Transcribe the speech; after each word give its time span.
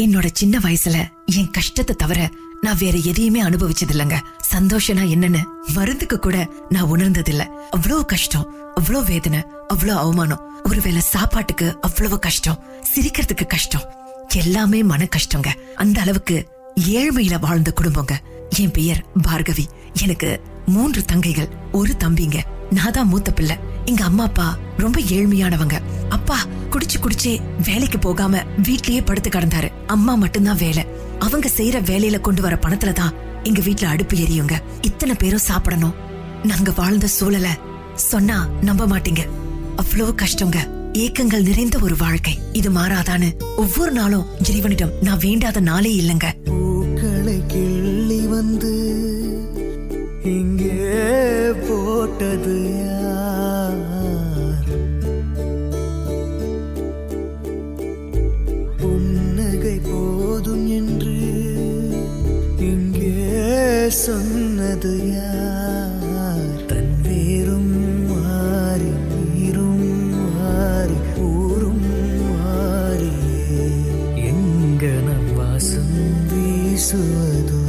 என்னோட 0.00 0.28
சின்ன 0.32 0.58
வயசுல 0.58 1.08
என் 1.26 1.50
கஷ்டத்தை 1.50 1.96
தவிர 1.96 2.30
நான் 2.60 2.76
வேற 2.78 2.98
எதையுமே 2.98 3.42
அனுபவிச்சது 3.42 3.90
இல்லைங்க 3.90 4.20
சந்தோஷம்னா 4.54 5.04
என்னன்னு 5.12 5.44
மருந்துக்கு 5.66 6.18
கூட 6.18 6.48
நான் 6.68 6.82
உணர்ந்தது 6.82 7.30
இல்ல 7.30 7.68
அவ்வளவு 7.70 8.04
கஷ்டம் 8.04 8.58
அவ்வளவு 8.74 9.04
வேதனை 9.04 9.44
அவ்வளவு 9.68 9.98
அவமானம். 9.98 10.62
ஒருவேளை 10.64 11.00
சாப்பாட்டுக்கு 11.00 11.80
அவ்வளவு 11.80 12.18
கஷ்டம் 12.18 12.64
சிரிக்கிறதுக்கு 12.94 13.46
கஷ்டம். 13.46 13.94
எல்லாமே 14.34 14.82
மன 14.82 15.08
கஷ்டங்க. 15.16 15.48
அந்த 15.74 16.00
அளவுக்கு 16.00 16.48
ஏழ்மையில 16.74 17.40
வாழ்ந்த 17.40 17.72
குடும்பங்க. 17.80 18.10
என் 18.58 18.70
பெயர் 18.70 19.04
பார்கவி. 19.28 19.64
எனக்கு 20.02 20.42
மூன்று 20.70 21.02
தங்கைகள் 21.12 21.48
ஒரு 21.72 21.94
தம்பிங்க. 22.04 22.38
நான் 22.70 22.92
தான் 22.92 23.06
மூத்த 23.06 23.32
பிள்ளை. 23.32 23.56
எங்க 23.84 24.04
அம்மா 24.04 24.24
அப்பா 24.24 24.58
ரொம்ப 24.76 25.00
ஏழ்மையானவங்க. 25.00 25.78
அப்பா 26.08 26.38
குடிச்சு 26.70 26.98
குடிச்சே 27.00 27.40
வேலைக்கு 27.64 27.98
போகாம 27.98 28.42
வீட்லயே 28.62 29.04
படுத்து 29.04 29.30
கிடந்தாரு. 29.30 29.68
அம்மா 29.86 30.14
மட்டும்தான் 30.14 30.56
வேலை. 30.56 30.84
அவங்க 31.18 31.50
செய்யற 31.56 31.78
வேலையில 31.90 32.20
கொண்டு 32.20 32.42
வர 32.42 32.58
பணத்துல 32.66 32.92
தான் 32.92 33.12
எங்க 33.42 33.60
வீட்ல 33.60 33.88
அடுப்பு 33.88 34.16
எரியுங்க. 34.16 34.52
இத்தனை 34.80 35.14
பேரும் 35.14 35.38
சாப்பிடணும். 35.38 35.94
நாங்க 36.42 36.72
வாழ்ந்த 36.76 37.08
சூழல 37.20 37.46
சொன்னா 37.94 38.48
நம்ப 38.60 38.86
மாட்டீங்க. 38.86 39.26
அவ்வளவு 39.76 40.14
கஷ்டங்க. 40.22 40.56
ஏக்கங்கள் 40.92 41.42
நிறைந்த 41.42 41.78
ஒரு 41.82 41.96
வாழ்க்கை. 41.96 42.38
இது 42.52 42.70
மாறாதான்னு 42.72 43.28
ஒவ்வொரு 43.56 43.90
நாளும் 43.90 44.26
இறைவனிடம் 44.48 44.90
நான் 45.00 45.18
வேண்டாத 45.18 45.60
நாளே 45.60 45.92
இல்லைங்க. 46.00 46.32
பூக்களை 46.44 47.42
கிள்ளி 47.46 48.20
வந்து 48.26 48.72
இங்கே 50.30 50.74
போட்டது 51.60 52.54
யார்? 52.74 53.78
புன்னகை 58.80 59.76
போதும் 59.86 60.66
என்று 60.70 61.16
இங்கே 62.68 63.14
சொன்னது 64.00 64.92
யார்? 65.12 66.06
தன் 66.66 66.94
வேறும் 67.06 67.72
மாறி 68.10 68.92
நீரும் 69.24 69.86
மாறி 70.36 70.98
ஊரும் 71.30 71.86
மாறி 72.32 73.12
எங்கனம் 74.30 75.30
வாசம் 75.36 75.94
வீசுவதோ 76.30 77.59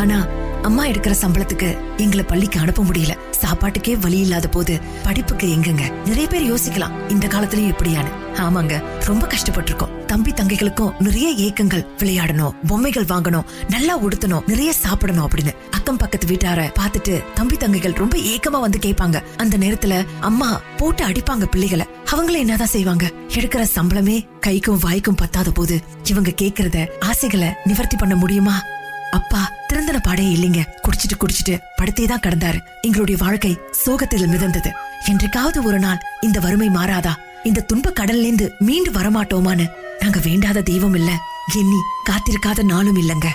ஆனா 0.00 0.18
அம்மா 0.62 0.86
எடுக்கிற 0.86 1.14
சம்பளத்துக்கு 1.20 1.68
எங்களை 1.96 2.24
பள்ளிக்கு 2.24 2.60
அனுப்ப 2.60 2.82
முடியல. 2.82 3.12
சாப்பாட்டுக்கே 3.40 3.92
வழி 4.00 4.18
இல்லாத 4.18 4.48
போது 4.48 4.80
படிப்புக்கு 5.02 5.46
எங்கங்க? 5.46 5.84
நிறைய 6.04 6.26
பேர் 6.28 6.50
யோசிக்கலாம் 6.52 6.96
இந்த 7.08 7.26
காலத்துலயும் 7.26 7.72
எப்படியான்னு 7.72 8.12
ஆமாங்க 8.34 8.74
ரொம்ப 9.04 9.26
கஷ்டப்பட்டிருக்கோம். 9.26 9.94
தம்பி 10.04 10.30
தங்கைகளுக்கும் 10.30 10.92
நிறைய 10.98 11.28
ஏக்கங்கள் 11.46 11.86
விளையாடணும் 11.98 12.54
பொம்மைகள் 12.66 13.04
வாங்கணும் 13.04 13.46
நல்லா 13.68 14.02
உடுத்தணும் 14.02 14.46
நிறைய 14.46 14.72
சாப்பிடணும் 14.72 15.28
அப்படின்னு. 15.28 15.54
அக்கம் 15.70 15.96
பக்கத்து 15.96 16.26
வீட்டார 16.26 16.72
பாத்துட்டு 16.80 17.22
தம்பி 17.34 17.56
தங்கைகள் 17.56 17.94
ரொம்ப 17.94 18.16
ஏக்கமா 18.16 18.60
வந்து 18.60 18.78
கேட்பாங்க. 18.82 19.22
அந்த 19.36 19.58
நேரத்துல 19.58 20.04
அம்மா 20.20 20.60
போட்டு 20.76 21.04
அடிப்பாங்க 21.08 21.44
பிள்ளைகளை. 21.44 21.86
அவங்கள 22.12 22.32
என்னதான் 22.32 22.74
செய்வாங்க? 22.76 23.10
எடுக்கிற 23.28 23.64
சம்பளமே 23.74 24.26
கைக்கும் 24.46 24.80
வாய்க்கும் 24.80 25.20
பத்தாத 25.22 25.50
போது 25.54 25.80
இவங்க 26.04 26.30
கேக்குறத 26.30 26.86
ஆசைகளை 27.00 27.48
நிவர்த்தி 27.64 27.96
பண்ண 27.96 28.14
முடியுமா? 28.14 28.62
அப்பா 29.10 29.50
திறந்தன 29.68 29.98
பாடே 30.02 30.24
இல்லைங்க. 30.24 30.62
குடிச்சிட்டு 30.82 31.16
குடிச்சிட்டு 31.18 31.58
படுத்தே 31.76 32.06
தான் 32.06 32.20
கடந்தாரு. 32.20 32.58
எங்களுடைய 32.82 33.24
வாழ்க்கை 33.24 33.58
சோகத்தில் 33.70 34.28
மிதந்தது. 34.28 34.70
என்றைக்காவது 35.04 35.62
ஒரு 35.62 35.78
நாள் 35.78 35.98
இந்த 36.20 36.40
வறுமை 36.40 36.68
மாறாதா? 36.68 37.14
இந்த 37.44 37.60
துன்ப 37.60 37.92
கடல்ல 38.00 38.24
இருந்து 38.24 38.54
மீண்டு 38.58 38.90
வரமாட்டோமான்னு 38.90 39.66
நாங்க 40.00 40.20
வேண்டாத 40.22 40.60
தெய்வம் 40.60 40.94
இல்ல. 40.94 41.10
எண்ணி 41.58 41.80
காத்திருக்காத 42.10 42.62
நாளும் 42.62 42.96
இல்லங்க. 42.96 43.28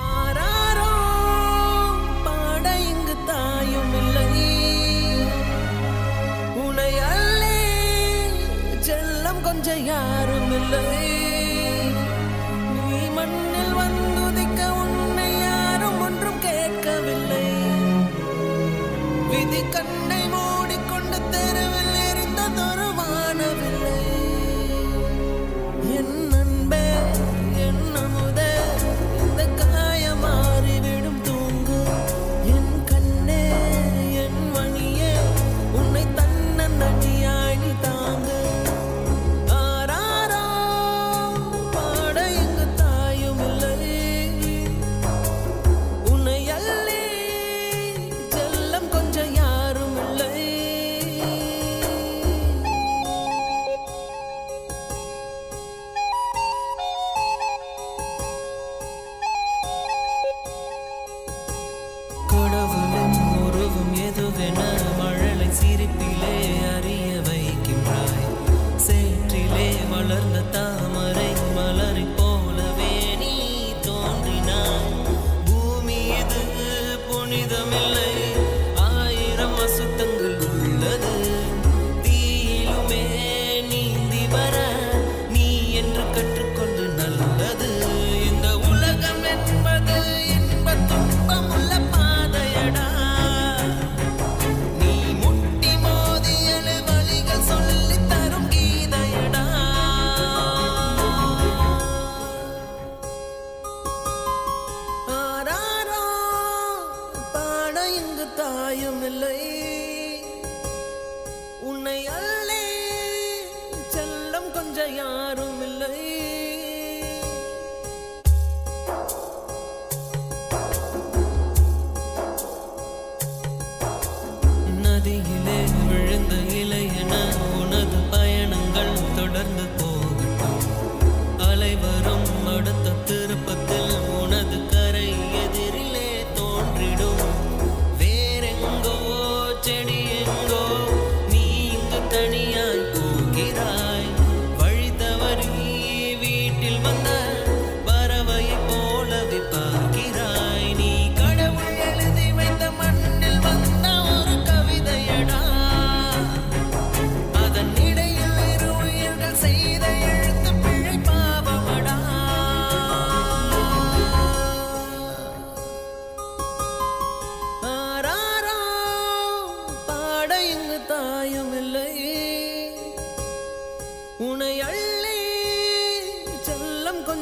விதி 19.51 20.04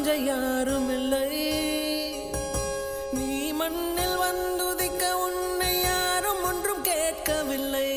செல்லம் 0.03 0.25
யாரும் 0.27 0.87
இல்லை 0.95 1.27
நீ 3.17 3.27
மண்ணில் 3.59 4.17
வந்துதிக்க 4.23 5.03
உன்னை 5.25 5.69
யாரும் 5.81 6.41
ஒன்றும் 6.49 6.81
கேட்கவில்லை. 6.87 7.91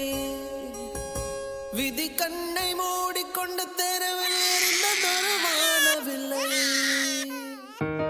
விதி 1.73 2.07
கண்ணை 2.21 2.69
மூடிக்கொண்டு 2.81 3.65
தெருவில் 3.81 4.39
இருந்ததொரு 4.59 5.35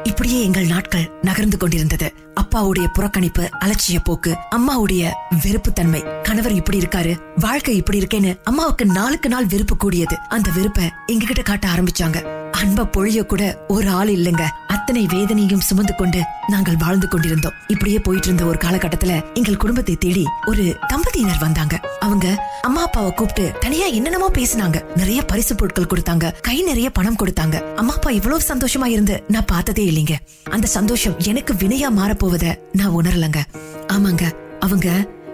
இப்படியே 0.04 0.38
எங்கள் 0.42 0.70
நாட்கள் 0.75 1.10
நகர்ந்து 1.22 1.56
கொண்டிருந்தது. 1.56 2.08
அப்பாவுடைய 2.40 2.87
புறக்கணிப்பு 2.99 3.44
அலட்சிய 3.64 3.99
போக்கு 4.04 4.32
அம்மாவுடைய 4.56 5.12
வெறுப்புத்தன்மை 5.44 6.00
கணவர் 6.22 6.58
இப்படி 6.60 6.78
இருக்காரு 6.78 7.12
வாழ்க்கை 7.37 7.76
இப்படி 7.76 8.00
இருக்கேன்னு 8.02 8.32
அம்மாவுக்கு 8.44 8.87
நாளுக்கு 8.99 9.28
நாள் 9.28 9.50
வெறுப்பு 9.52 9.76
கூடியது. 9.76 10.19
அந்த 10.28 10.50
வெறுப்பை 10.56 10.87
எங்ககிட்ட 11.12 11.42
காட்ட 11.42 11.66
ஆரம்பிச்சாங்க. 11.69 12.20
அன்ப 12.56 12.85
பொழிய 12.85 13.26
கூட 13.26 13.64
ஒரு 13.69 13.88
ஆள் 13.91 14.08
இல்லைங்க. 14.08 14.44
அத்தனை 14.67 15.06
வேதனையும் 15.12 15.61
சுமந்து 15.61 15.94
கொண்டு 15.94 16.20
நாங்கள் 16.47 16.76
வாழ்ந்து 16.76 17.08
கொண்டிருந்தோம். 17.08 17.53
இப்படியே 17.67 17.99
போயிட்டு 17.99 18.26
இருந்த 18.26 18.44
ஒரு 18.44 18.58
காலகட்டத்துல 18.58 19.35
எங்கள் 19.35 19.56
குடும்பத்தை 19.56 19.97
தேடி 19.97 20.25
ஒரு 20.47 20.76
தம்பதியினர் 20.87 21.38
வந்தாங்க. 21.38 21.81
அவங்க 22.00 22.49
அம்மா 22.62 22.82
அப்பாவை 22.82 23.14
கூப்பிட்டு 23.14 23.53
தனியா 23.61 23.87
என்னென்னமோ 23.87 24.29
பேசினாங்க. 24.29 24.97
நிறைய 24.97 25.25
பரிசு 25.25 25.55
பொருட்கள் 25.55 25.91
கொடுத்தாங்க. 25.94 26.32
கை 26.41 26.62
நிறைய 26.62 26.91
பணம் 26.91 27.17
கொடுத்தாங்க. 27.25 27.75
அம்மா 27.75 27.94
அப்பா 27.94 28.11
இவ்வளவு 28.11 28.43
சந்தோஷமா 28.49 28.87
இருந்து 28.87 29.25
நான் 29.28 29.45
பார்த்ததே 29.45 29.87
இல்லைங்க. 29.90 30.16
அந்த 30.50 30.66
சந்தோஷம் 30.66 31.19
எனக்கு 31.19 31.54
வினையா 31.54 31.90
மாறப்போவத 31.97 32.54
நான் 32.73 32.97
உணரலங்க. 32.97 33.42
ஆமாங்க. 33.87 34.25
அவங்க 34.61 34.88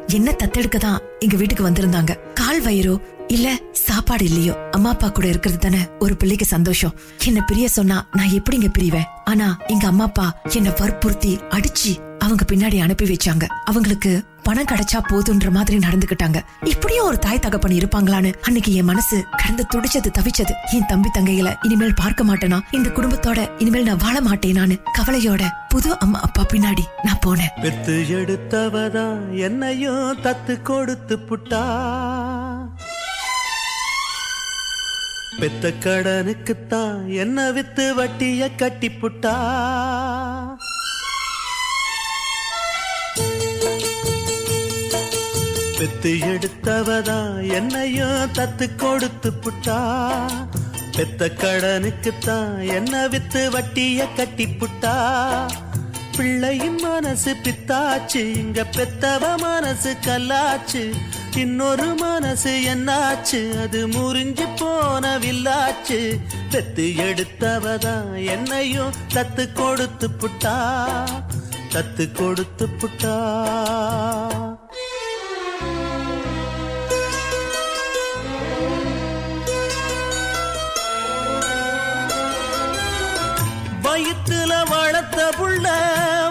என்ன 0.06 0.32
தத்தெடுக்க 0.32 0.78
தான் 0.78 1.02
எங்க 1.18 1.36
வீட்டுக்கு 1.36 1.70
வந்திருந்தாங்க? 1.70 2.16
கால் 2.34 2.62
வயிறோ? 2.62 3.00
இல்ல 3.28 3.56
சாப்பாடு 3.72 4.24
இல்லையோ? 4.24 4.68
அம்மா 4.70 4.90
அப்பா 4.90 5.08
கூட 5.08 5.26
இருக்கிறது 5.26 5.60
தானே 5.60 5.86
ஒரு 5.98 6.16
பிள்ளைக்கு 6.16 6.44
சந்தோஷம். 6.44 6.94
என்ன 7.26 7.40
பிரிய 7.40 7.68
சொன்னா 7.68 8.08
நான் 8.12 8.28
எப்படிங்க 8.28 8.68
பிரிவேன்? 8.78 9.04
ஆனா 9.24 9.56
எங்க 9.66 9.86
அம்மா 9.86 10.04
அப்பா 10.04 10.40
என்ன 10.52 10.72
வற்புறுத்தி 10.78 11.38
அடிச்சு 11.50 12.11
அவங்க 12.24 12.44
பின்னாடி 12.50 12.76
அனுப்பி 12.84 13.06
வச்சாங்க. 13.12 13.44
அவங்களுக்கு 13.70 14.12
பணம் 14.46 14.68
கிடைச்சா 14.70 14.98
போதுன்ற 15.10 15.48
மாதிரி 15.56 15.76
நடந்துக்கிட்டாங்க. 15.78 16.38
இப்படியும் 16.72 17.06
ஒரு 17.08 17.18
தாய் 17.18 17.42
தகப்பன் 17.44 17.76
இருப்பாங்களான்னு 17.78 18.30
அன்னைக்கு 18.42 18.70
என் 18.80 18.88
மனசு 18.90 19.16
கடந்து 19.40 19.64
துடிச்சது 19.74 20.10
தவிச்சது. 20.18 20.54
என் 20.76 20.88
தம்பி 20.92 21.10
தங்கையில 21.16 21.50
இனிமேல் 21.62 21.98
பார்க்க 22.02 22.24
மாட்டேனா? 22.24 22.58
இந்த 22.70 22.88
குடும்பத்தோட 22.88 23.40
இனிமேல் 23.58 23.88
நான் 23.88 24.02
வாழ 24.04 24.16
மாட்டேனான்னு 24.28 24.78
கவலையோட 24.98 25.42
புது 25.68 25.98
அம்மா 25.98 26.20
அப்பா 26.28 26.44
பின்னாடி 26.52 26.84
நான் 27.04 27.22
போனேன். 27.26 27.52
பெத்து 27.62 27.94
எடுத்தவதா 28.20 29.06
என்னையும் 29.48 30.18
தத்து 30.26 30.56
கொடுத்து 30.62 31.16
புட்டா? 31.30 31.62
பெத்த 35.40 35.68
கடனுக்குத்தான் 35.84 36.98
என்ன 37.22 37.50
வித்து 37.58 37.86
வட்டிய 38.00 38.50
கட்டி 38.56 38.90
புட்டா? 39.02 39.36
பெத்து 45.82 46.10
எடுத்தவதா 46.10 47.48
என்னையும் 47.48 48.32
தத்து 48.32 48.76
கொடுத்து 48.76 49.30
புட்டா. 49.30 49.78
பெத்த 50.96 51.26
கடனுக்குத்தான் 51.26 52.66
என்ன 52.74 53.08
வித்து 53.08 53.50
வட்டிய 53.50 54.06
கட்டி 54.16 54.46
புட்டா. 54.46 54.94
பிள்ளையின் 56.16 56.80
மனசு 56.80 57.34
பித்தாச்சு 57.34 58.16
இங்க 58.16 58.62
பெத்தவ 58.62 59.38
மனசு 59.38 59.96
கல்லாச்சு. 60.06 60.92
இன்னொரு 61.36 61.94
மனசு 61.94 62.50
என்னாச்சு 62.50 63.62
அது 63.62 63.88
முறிஞ்சு 63.88 64.48
போன 64.58 65.18
வில்லாச்சு. 65.18 66.18
பெத்து 66.50 66.92
எடுத்தவதா 66.96 68.26
என்னையும் 68.26 68.92
தத்து 69.14 69.52
கொடுத்து 69.52 70.08
புட்டா. 70.08 70.56
தத்து 71.72 72.12
கொடுத்து 72.12 72.68
புட்டா. 72.80 74.51
வயிற்றுல 83.92 84.70
வளர்த்த 84.70 85.32
புள்ள 85.38 85.68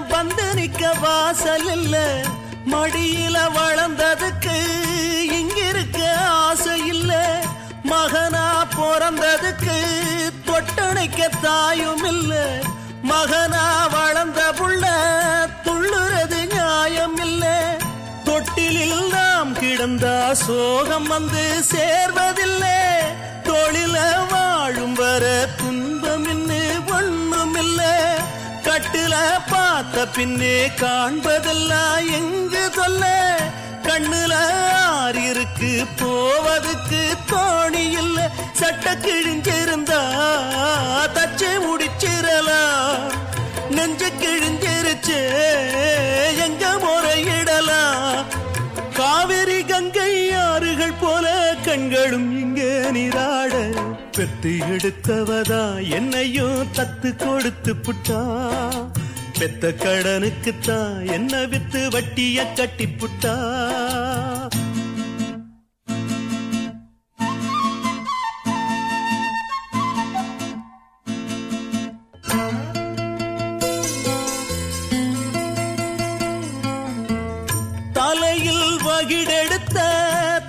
வந்து 0.10 0.54
நிக்க 0.54 1.00
வாசல் 1.00 1.72
இல்ல. 1.72 2.24
மடியில 2.72 3.38
வளர்ந்ததுக்கு 3.56 4.56
இங்கிருக்க 5.32 6.14
ஆசை 6.20 6.86
இல்ல. 6.86 7.42
மகனா 7.84 8.68
பிறந்ததுக்கு 8.78 9.78
தொட்டணைக்க 10.46 11.30
தாயும் 11.42 12.04
இல்ல. 12.04 12.62
மகனா 13.02 13.88
வளர்ந்த 13.88 14.54
புள்ள 14.60 14.86
துள்ளுறது 15.64 16.54
நியாயம் 16.54 17.18
இல்ல. 17.18 17.78
தொட்டிலில் 18.24 19.10
நாம் 19.10 19.54
கிடந்த 19.54 20.34
சோகம் 20.34 21.08
வந்து 21.08 21.64
சேர்வதில்லை. 21.72 22.80
தொழில 23.44 24.28
வாழும் 24.30 24.94
வர 24.94 25.48
துன்பம் 25.58 26.28
இன்னு 26.28 26.61
ஒண்ணும் 27.62 28.22
கட்டில 28.66 29.14
பார்த்த 29.50 30.06
பின்னே 30.16 30.56
காண்பதெல்லாம் 30.82 32.06
எங்கு 32.18 32.64
சொல்ல 32.76 33.04
கண்ணுல 33.88 34.34
ஆறு 34.92 35.24
போவதுக்கு 36.00 37.02
தோணி 37.32 37.84
இல்ல. 37.94 38.20
சட்ட 38.54 38.94
கிழிஞ்சிருந்தா 38.98 40.02
தச்சை 41.14 41.52
முடிச்சிடலாம் 41.64 43.08
நெஞ்ச 43.70 44.10
கிழிஞ்சிருச்சே 44.22 45.22
எங்க 46.46 46.66
முறையிடலாம் 46.84 48.30
காவிரி 48.94 49.60
கங்கை 49.66 50.12
ஆறுகள் 50.44 51.00
போல 51.00 51.26
கண்களும் 51.66 52.30
இங்கே 52.40 52.72
நீராட 52.92 53.54
பெத்து 54.16 54.50
எடுத்தவதா 54.50 55.90
என்னையும் 55.90 56.72
தத்து 56.72 57.16
கொடுத்து 57.16 57.76
புட்டா? 57.76 58.20
பெத்த 59.40 59.70
கடனுக்குத்தான் 59.70 61.10
என்ன 61.12 61.46
வித்து 61.46 61.90
வட்டிய 61.90 62.54
கட்டி 62.54 62.88
புட்டா? 62.88 63.36
தலையில் 77.94 78.78
வகிடெடுத்த 78.84 79.80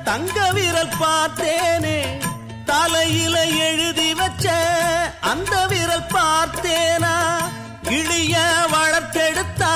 தங்க 0.04 0.52
விரல் 0.52 0.96
பார்த்தேனே. 1.00 2.01
தலையில 2.84 3.44
எழுதி 3.44 4.14
வச்ச 4.14 4.52
அந்த 5.20 5.66
விரல் 5.66 6.06
பார்த்தேனா? 6.14 7.36
கிளிய 7.82 8.38
வளர்த்தெடுத்தா? 8.72 9.74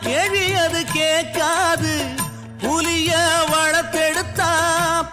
கேழியது 0.00 0.82
கேட்காது. 0.92 2.04
புலிய 2.58 3.18
வளர்த்தெடுத்தா? 3.52 4.50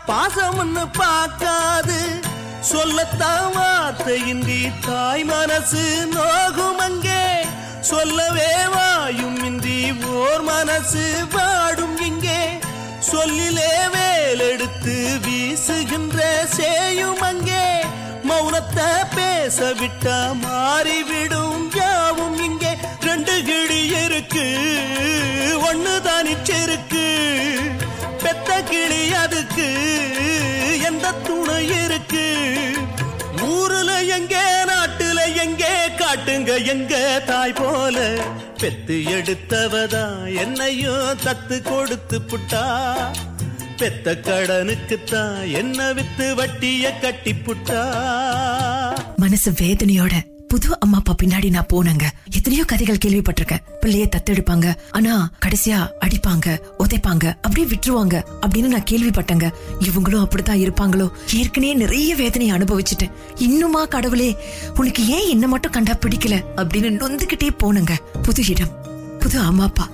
பாசம்னு 0.08 0.90
பார்க்காது. 0.98 2.20
சொல்லத்தான் 2.60 3.58
வார்த்தையின்றி 3.58 4.72
தாய் 4.88 5.24
மனசு 5.24 6.08
நோகும் 6.12 6.78
அங்கே. 6.78 7.46
சொல்லவே 7.82 8.68
வாயும் 8.74 9.44
இன்றி 9.44 9.94
ஓர் 10.06 10.42
மனசு 10.42 11.26
வாடும் 11.32 12.02
இங்கே. 12.02 12.60
சொல்லிலேவே 13.12 14.09
வேலெடுத்து 14.30 14.96
வீசுகின்ற 15.26 16.18
சேயும் 16.56 17.22
அங்கே. 17.22 17.62
மௌனத்தை 18.24 18.88
பேச 19.16 19.58
விட்டா 19.80 20.18
மாறிவிடும் 20.42 21.64
யாவும் 21.76 22.38
இங்கே. 22.40 22.72
ரெண்டு 23.04 23.36
கிளி 23.44 23.80
இருக்கு 24.02 24.46
ஒண்ணு 25.70 25.94
தானிச்சிருக்கு 26.08 27.06
பெத்த 28.24 28.60
கிளி 28.62 29.02
அதுக்கு 29.14 29.68
எந்த 30.90 31.12
துணை 31.28 31.58
இருக்கு? 31.80 32.26
ஊருல 33.50 33.92
எங்கே 34.18 34.46
நாட்டுல 34.72 35.20
எங்கே 35.46 35.74
காட்டுங்க 36.02 36.52
எங்க 36.66 36.94
தாய் 37.26 37.54
போல. 37.54 37.98
பெத்து 38.62 38.98
எடுத்தவதா 39.16 40.06
என்னையும் 40.44 41.18
தத்து 41.26 41.58
கொடுத்து 41.62 42.20
புட்டா. 42.30 42.64
பெத்த 43.80 44.20
கடனுக்குத்தான் 44.24 45.52
என்ன 45.52 45.94
வித்து 45.94 46.36
வட்டிய 46.36 47.00
கட்டி 47.02 47.32
புட்டா? 47.32 47.82
மனசு 49.16 49.52
வேதனையோட 49.52 50.12
புது 50.48 50.80
அம்மா 50.80 50.98
அப்பா 50.98 51.16
பின்னாடி 51.24 51.50
நான் 51.50 51.66
போனேங்க. 51.74 52.04
எத்தனையோ 52.36 52.66
கதைகள் 52.66 52.98
கேள்விப்பட்டிருக்கேன். 53.06 53.64
பிள்ளைய 53.82 54.10
தத்தெடுப்பாங்க. 54.16 54.76
ஆனா 54.92 55.32
கடைசியா 55.46 55.88
அடிப்பாங்க 56.06 56.60
உதைப்பாங்க 56.80 57.26
அப்படியே 57.28 57.68
விட்டுருவாங்க 57.68 58.24
அப்படின்னு 58.42 58.68
நான் 58.68 58.88
கேள்விப்பட்டேங்க. 58.92 59.52
இவங்களும் 59.80 60.22
அப்படித்தான் 60.22 60.58
இருப்பாங்களோ? 60.58 61.10
ஏற்கனவே 61.34 61.74
நிறைய 61.74 62.16
வேதனையை 62.16 62.58
அனுபவிச்சுட்டேன். 62.58 63.12
இன்னுமா 63.36 63.86
கடவுளே 63.86 64.38
உனக்கு 64.76 65.08
ஏன் 65.08 65.30
என்ன 65.30 65.48
மட்டும் 65.48 65.72
கண்டா 65.72 65.94
பிடிக்கல? 65.94 66.44
அப்படின்னு 66.56 67.02
நொந்துகிட்டே 67.02 67.50
போனங்க. 67.64 68.20
புது 68.22 68.48
இடம் 68.48 68.86
புது 69.20 69.40
அம்மா 69.40 69.64
அப்பா. 69.64 69.90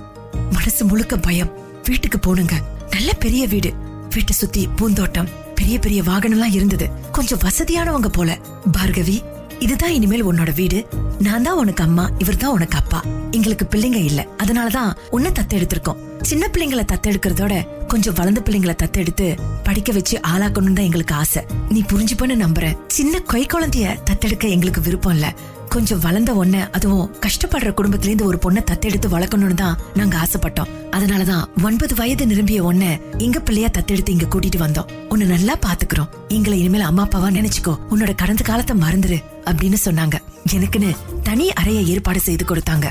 மனசு 0.50 0.84
முழுக்க 0.84 1.16
பயம். 1.16 1.52
வீட்டுக்கு 1.84 2.18
போனுங்க. 2.18 2.52
நல்ல 2.90 3.12
பெரிய 3.12 3.46
வீடு. 3.46 3.72
வீட்டை 4.14 4.34
சுத்தி 4.34 4.68
பூந்தோட்டம் 4.76 5.28
பெரிய 5.54 5.78
பெரிய 5.78 6.02
வாகனம்லாம் 6.02 6.52
இருந்தது. 6.52 6.88
கொஞ்சம் 7.12 7.38
வசதியானவங்க 7.38 8.06
போல. 8.06 8.38
பார்கவி 8.72 9.22
இதுதான் 9.58 9.90
இனிமேல் 9.90 10.26
உன்னோட 10.26 10.54
வீடு. 10.54 10.86
நான் 11.18 11.42
தான் 11.42 11.56
உனக்கு 11.56 11.84
அம்மா 11.84 12.10
இவர் 12.18 12.36
தான் 12.36 12.50
உனக்கு 12.50 12.78
அப்பா. 12.78 13.04
எங்களுக்கு 13.30 13.66
பிள்ளைங்க 13.70 13.94
இல்ல. 13.94 14.26
அதனாலதான் 14.38 14.96
உன்னை 15.10 15.30
தத்தெடுத்திருக்கோம். 15.30 15.96
சின்ன 16.22 16.48
பிள்ளைங்களை 16.52 16.84
தத்தெடுக்கிறதோட 16.92 17.66
கொஞ்சம் 17.86 18.14
வளர்ந்த 18.14 18.42
பிள்ளைங்களை 18.44 18.74
தத்தெடுத்து 18.74 19.36
படிக்க 19.62 19.92
வச்சு 19.92 20.18
ஆளாக்கணும் 20.18 20.72
தான் 20.72 20.84
எங்களுக்கு 20.84 21.14
ஆசை. 21.14 21.42
நீ 21.68 21.82
புரிஞ்சுப்பன்னு 21.92 22.34
நம்புற 22.44 22.76
சின்ன 22.86 23.20
கொய் 23.20 23.46
குழந்தைய 23.54 23.96
தத்தெடுக்க 24.10 24.48
எங்களுக்கு 24.48 24.80
விருப்பம் 24.80 25.12
இல்ல. 25.12 25.34
கொஞ்சம் 25.76 26.00
வளர்ந்த 26.00 26.32
ஒன்ன 26.34 26.70
அதுவும் 26.70 27.16
கஷ்டப்படுற 27.20 27.70
குடும்பத்துல 27.78 28.08
இருந்து 28.08 28.24
ஒரு 28.24 28.38
பொண்ணை 28.44 28.60
தத்தெடுத்து 28.70 29.08
வளர்க்கணும்னு 29.14 29.54
தான் 29.54 29.78
நாங்க 29.94 30.16
ஆசைப்பட்டோம். 30.18 30.70
அதனாலதான் 30.90 31.44
ஒன்பது 31.62 31.94
வயது 31.94 32.26
நிரம்பிய 32.26 32.72
ஒன்ன 32.72 32.84
எங்க 33.18 33.40
பிள்ளையா 33.40 33.68
தத்தெடுத்து 33.68 34.08
இங்க 34.08 34.24
கூட்டிட்டு 34.24 34.58
வந்தோம். 34.58 34.88
உன்னை 35.08 35.26
நல்லா 35.26 35.56
பாத்துக்கிறோம். 35.66 36.08
எங்களை 36.28 36.58
இனிமேல் 36.58 36.80
அம்மா 36.80 37.06
அப்பாவா 37.06 37.28
நினைச்சுக்கோ. 37.38 37.74
உன்னோட 37.90 38.14
கடந்த 38.14 38.42
காலத்தை 38.42 38.76
மறந்துரு 38.78 39.18
அப்படின்னு 39.44 39.78
சொன்னாங்க. 39.84 40.18
எனக்குன்னு 40.52 40.96
தனி 41.22 41.52
அறைய 41.52 41.80
ஏற்பாடு 41.80 42.20
செய்து 42.20 42.44
கொடுத்தாங்க. 42.44 42.86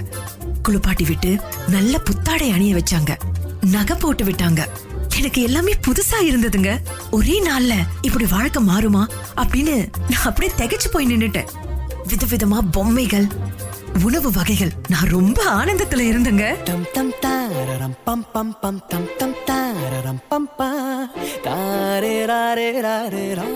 குளிப்பாட்டி 0.62 1.04
விட்டு 1.04 1.38
நல்ல 1.68 2.00
புத்தாடை 2.00 2.52
அணிய 2.52 2.76
வச்சாங்க. 2.76 3.12
நகை 3.62 3.98
போட்டு 4.00 4.26
விட்டாங்க. 4.26 4.64
எனக்கு 5.18 5.42
எல்லாமே 5.42 5.74
புதுசா 5.88 6.18
இருந்ததுங்க. 6.22 6.72
ஒரே 7.12 7.36
நாள்ல 7.50 7.74
இப்படி 8.02 8.26
வாழ்க்கை 8.26 8.62
மாறுமா 8.68 9.06
அப்படின்னு 9.36 9.76
நான் 10.10 10.28
அப்படியே 10.30 10.54
திகச்சு 10.58 10.90
போய் 10.92 11.08
நின்னுட்டேன். 11.08 11.52
விதவிதமா 12.08 12.60
பொம்மைகள் 12.72 13.28
உணவு 14.04 14.32
வகைகள். 14.32 14.72
நான் 14.88 15.10
ரொம்ப 15.10 15.44
ஆனந்தத்துல 15.44 16.04
இருந்தேங்க. 16.12 16.64
டம் 16.64 16.86
tam 16.94 17.12
tararam 17.22 17.94
பம் 18.06 18.26
பம் 18.34 18.54
பம் 18.62 18.80
tam 18.90 19.06
tam 19.20 19.34
tararam 19.46 20.18
பம் 20.30 20.50
pa 20.58 20.70
tare 21.44 22.26
ராரே 22.26 22.72
rare 22.72 23.34
ரா. 23.34 23.48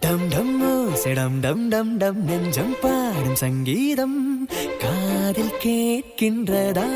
டம் 0.00 0.28
டம் 0.28 0.94
செடம் 0.94 1.40
டம் 1.40 1.68
டம் 1.68 1.96
டம் 1.96 2.24
நெஞ்சம் 2.24 2.76
பாடும் 2.80 3.34
சங்கீதம் 3.34 4.48
காதில் 4.78 5.52
கேட்கின்றதா? 5.62 6.86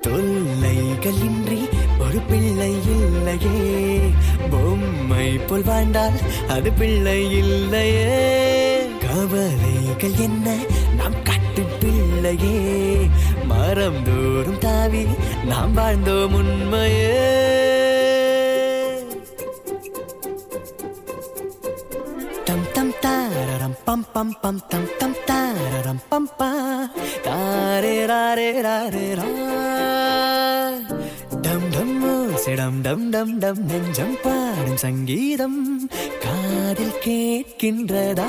தொல்லைகள் 0.00 1.12
இன்றி 1.12 1.57
ஒரு 2.08 2.20
பிள்ளை 2.20 2.72
இல்லையே. 2.86 4.00
பொம்மை 4.50 5.38
போல் 5.38 5.62
வாழ்ந்தால் 5.62 6.12
அது 6.48 6.72
பிள்ளை 6.72 7.38
இல்லையே. 7.38 8.86
கவலைகள் 9.00 10.14
என்ன? 10.18 10.56
நாம் 10.96 11.22
கட்டு 11.22 11.62
பிள்ளையே. 11.80 12.96
மரம் 13.44 14.02
தோறும் 14.04 14.58
தாவி 14.58 15.06
நாம் 15.44 15.76
வாழ்ந்தோம் 15.76 16.34
உண்மையே. 16.34 17.16
தம் 22.44 22.66
தம் 22.72 22.94
தாரரம் 23.00 23.76
பம் 23.86 24.06
பம் 24.14 24.34
பம் 24.42 24.66
தம் 24.68 24.90
தம் 24.98 25.16
தாரரம் 25.26 26.02
பம் 26.10 26.36
பா. 26.36 26.52
தாரே 27.22 28.04
ராரே 28.06 28.50
ராரே 28.60 29.14
ரா. 29.14 29.87
டம் 32.58 32.80
டம் 32.80 33.10
டம் 33.10 33.38
டம் 33.38 33.60
நெஞ்சம் 33.66 34.16
பாடும் 34.22 34.76
சங்கீதம் 34.76 35.88
காதில் 36.20 36.98
கேட்கின்றதா? 37.06 38.28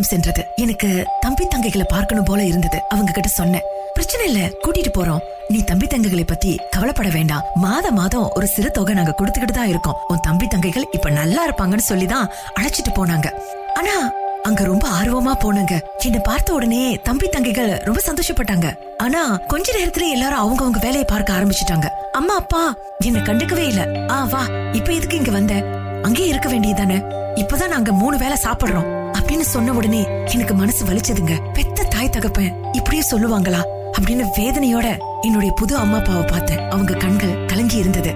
நான்கு 0.00 0.14
சென்றது. 0.14 0.42
எனக்கு 0.56 1.04
தம்பி 1.20 1.44
தங்கைகளை 1.44 1.84
பார்க்கணும் 1.88 2.24
போல 2.24 2.44
இருந்தது. 2.44 2.78
அவங்க 2.88 3.12
கிட்ட 3.12 3.28
சொன்னேன். 3.28 3.62
பிரச்சனை 3.92 4.32
இல்ல 4.32 4.40
கூட்டிட்டு 4.64 4.90
போறோம். 4.98 5.22
நீ 5.48 5.58
தம்பி 5.62 5.86
தங்கைகளை 5.86 6.24
பத்தி 6.26 6.60
கவலைப்பட 6.70 7.08
வேண்டாம். 7.08 7.42
மாத 7.54 7.90
மாதம் 7.90 8.30
ஒரு 8.34 8.46
சிறு 8.46 8.70
தொகை 8.70 8.94
நாங்க 8.94 9.14
கொடுத்துக்கிட்டு 9.18 9.52
தான் 9.52 9.68
இருக்கோம். 9.68 9.96
உன் 10.08 10.20
தம்பி 10.20 10.46
தங்கைகள் 10.46 10.86
இப்ப 10.92 11.10
நல்லா 11.10 11.48
இருப்பாங்கன்னு 11.48 11.88
சொல்லிதான் 11.90 12.30
அழைச்சிட்டு 12.60 12.92
போனாங்க. 12.94 13.28
ஆனா 13.74 14.10
அங்க 14.42 14.64
ரொம்ப 14.64 14.88
ஆர்வமா 14.88 15.34
போனாங்க. 15.44 15.80
என்ன 15.98 16.18
பார்த்த 16.18 16.52
உடனே 16.52 16.96
தம்பி 17.02 17.28
தங்கைகள் 17.28 17.72
ரொம்ப 17.78 18.00
சந்தோஷப்பட்டாங்க. 18.06 18.68
ஆனா 18.98 19.36
கொஞ்ச 19.46 19.72
நேரத்துல 19.78 20.10
எல்லாரும் 20.10 20.38
அவங்க 20.38 20.60
அவங்க 20.60 20.78
வேலையை 20.78 21.04
பார்க்க 21.04 21.38
ஆரம்பிச்சிட்டாங்க. 21.38 21.88
அம்மா 22.12 22.34
அப்பா 22.34 22.74
என்ன 22.98 23.18
கண்டுக்கவே 23.18 23.66
இல்ல. 23.72 23.82
ஆ 24.10 24.24
வா 24.24 24.42
இப்ப 24.72 24.92
எதுக்கு 24.92 25.16
இங்க 25.16 25.30
வந்த? 25.30 25.54
அங்கேயே 26.02 26.28
இருக்க 26.28 26.48
வேண்டியதானே 26.48 26.98
இப்பதான் 27.34 27.68
நாங்க 27.68 27.92
மூணு 27.92 28.16
வேளை 28.18 28.36
சாப்பிடுறோம். 28.42 28.99
அப்படின்னு 29.30 29.54
சொன்ன 29.54 29.72
உடனே 29.72 30.00
எனக்கு 30.32 30.54
மனசு 30.54 30.84
வலிச்சதுங்க. 30.86 31.34
பெத்த 31.52 31.82
தாய் 31.82 32.08
தகப்பன் 32.08 32.54
இப்படியே 32.72 33.02
சொல்லுவாங்களா? 33.10 33.60
அப்படின்னு 33.98 34.24
வேதனையோட 34.36 34.86
என்னுடைய 35.20 35.50
புது 35.56 35.74
அம்மா 35.76 35.96
அப்பாவை 35.96 36.22
பார்த்தேன். 36.22 36.62
அவங்க 36.70 36.92
கண்கள் 36.94 37.44
கலங்கி 37.44 37.76
இருந்தது. 37.76 38.12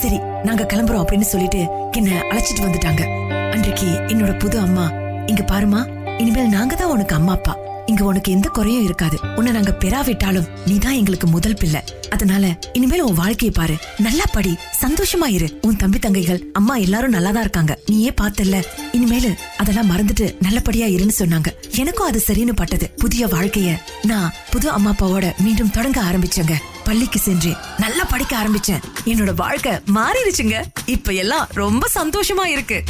சரி 0.00 0.18
நாங்க 0.42 0.62
கிளம்புறோம் 0.64 1.02
அப்படின்னு 1.02 1.30
சொல்லிட்டு 1.32 1.60
என்ன 1.90 2.10
அழைச்சிட்டு 2.30 2.62
வந்துட்டாங்க. 2.62 3.02
அன்றைக்கு 3.52 3.86
என்னோட 4.12 4.38
புது 4.38 4.58
அம்மா 4.58 4.86
இங்க 5.26 5.42
பாருமா 5.52 5.80
இனிமேல் 6.20 6.54
நாங்க 6.56 6.74
தான் 6.74 6.90
உனக்கு 6.90 7.14
அம்மா 7.14 7.32
அப்பா. 7.32 7.54
இங்க 7.92 8.04
உனக்கு 8.04 8.32
எந்த 8.32 8.48
குறையும் 8.48 8.84
இருக்காது. 8.84 9.18
உன்னை 9.36 9.52
நாங்க 9.52 9.72
பெறாவிட்டாலும் 9.72 10.46
நீதான் 10.66 10.92
எங்களுக்கு 10.92 11.26
முதல் 11.26 11.54
பிள்ளை. 11.54 11.80
அதனால 12.10 12.58
இனிமேல் 12.72 13.00
உன் 13.00 13.14
வாழ்க்கையை 13.14 13.50
பாரு. 13.50 13.74
நல்லா 13.98 14.24
படி. 14.32 14.56
சந்தோஷமா 14.80 15.26
இரு. 15.26 15.58
உன் 15.62 15.76
தம்பி 15.76 15.98
தங்கைகள் 15.98 16.42
அம்மா 16.52 16.76
எல்லாரும் 16.76 17.10
நல்லா 17.10 17.30
தான் 17.30 17.40
இருக்காங்க. 17.40 17.78
நீயே 17.86 18.14
பார்த்தல்ல. 18.20 18.62
இனிமேலு 18.92 19.34
அதெல்லாம் 19.56 19.90
மறந்துட்டு 19.90 20.34
நல்லபடியா 20.40 20.86
இருன்னு 20.86 21.10
சொன்னாங்க. 21.18 21.46
எனக்கும் 21.76 22.06
அது 22.06 22.22
சரின்னு 22.26 22.52
பட்டது. 22.54 22.90
புதிய 22.96 23.26
வாழ்க்கைய 23.26 23.76
நான் 24.02 24.32
புது 24.50 24.70
அம்மா 24.70 24.90
அப்பாவோட 24.90 25.38
மீண்டும் 25.38 25.70
தொடங்க 25.70 26.02
ஆரம்பிச்சேங்க. 26.02 26.52
பள்ளிக்கு 26.84 27.18
சென்றேன். 27.18 27.56
நல்லா 27.78 28.04
படிக்க 28.04 28.36
ஆரம்பிச்சேன். 28.36 28.82
என்னோட 29.04 29.34
வாழ்க்கை 29.34 29.72
மாறிடுச்சுங்க. 29.72 30.62
இப்ப 30.86 31.12
எல்லாம் 31.12 31.48
ரொம்ப 31.52 31.88
சந்தோஷமா 31.94 32.44
இருக்கு. 32.44 32.82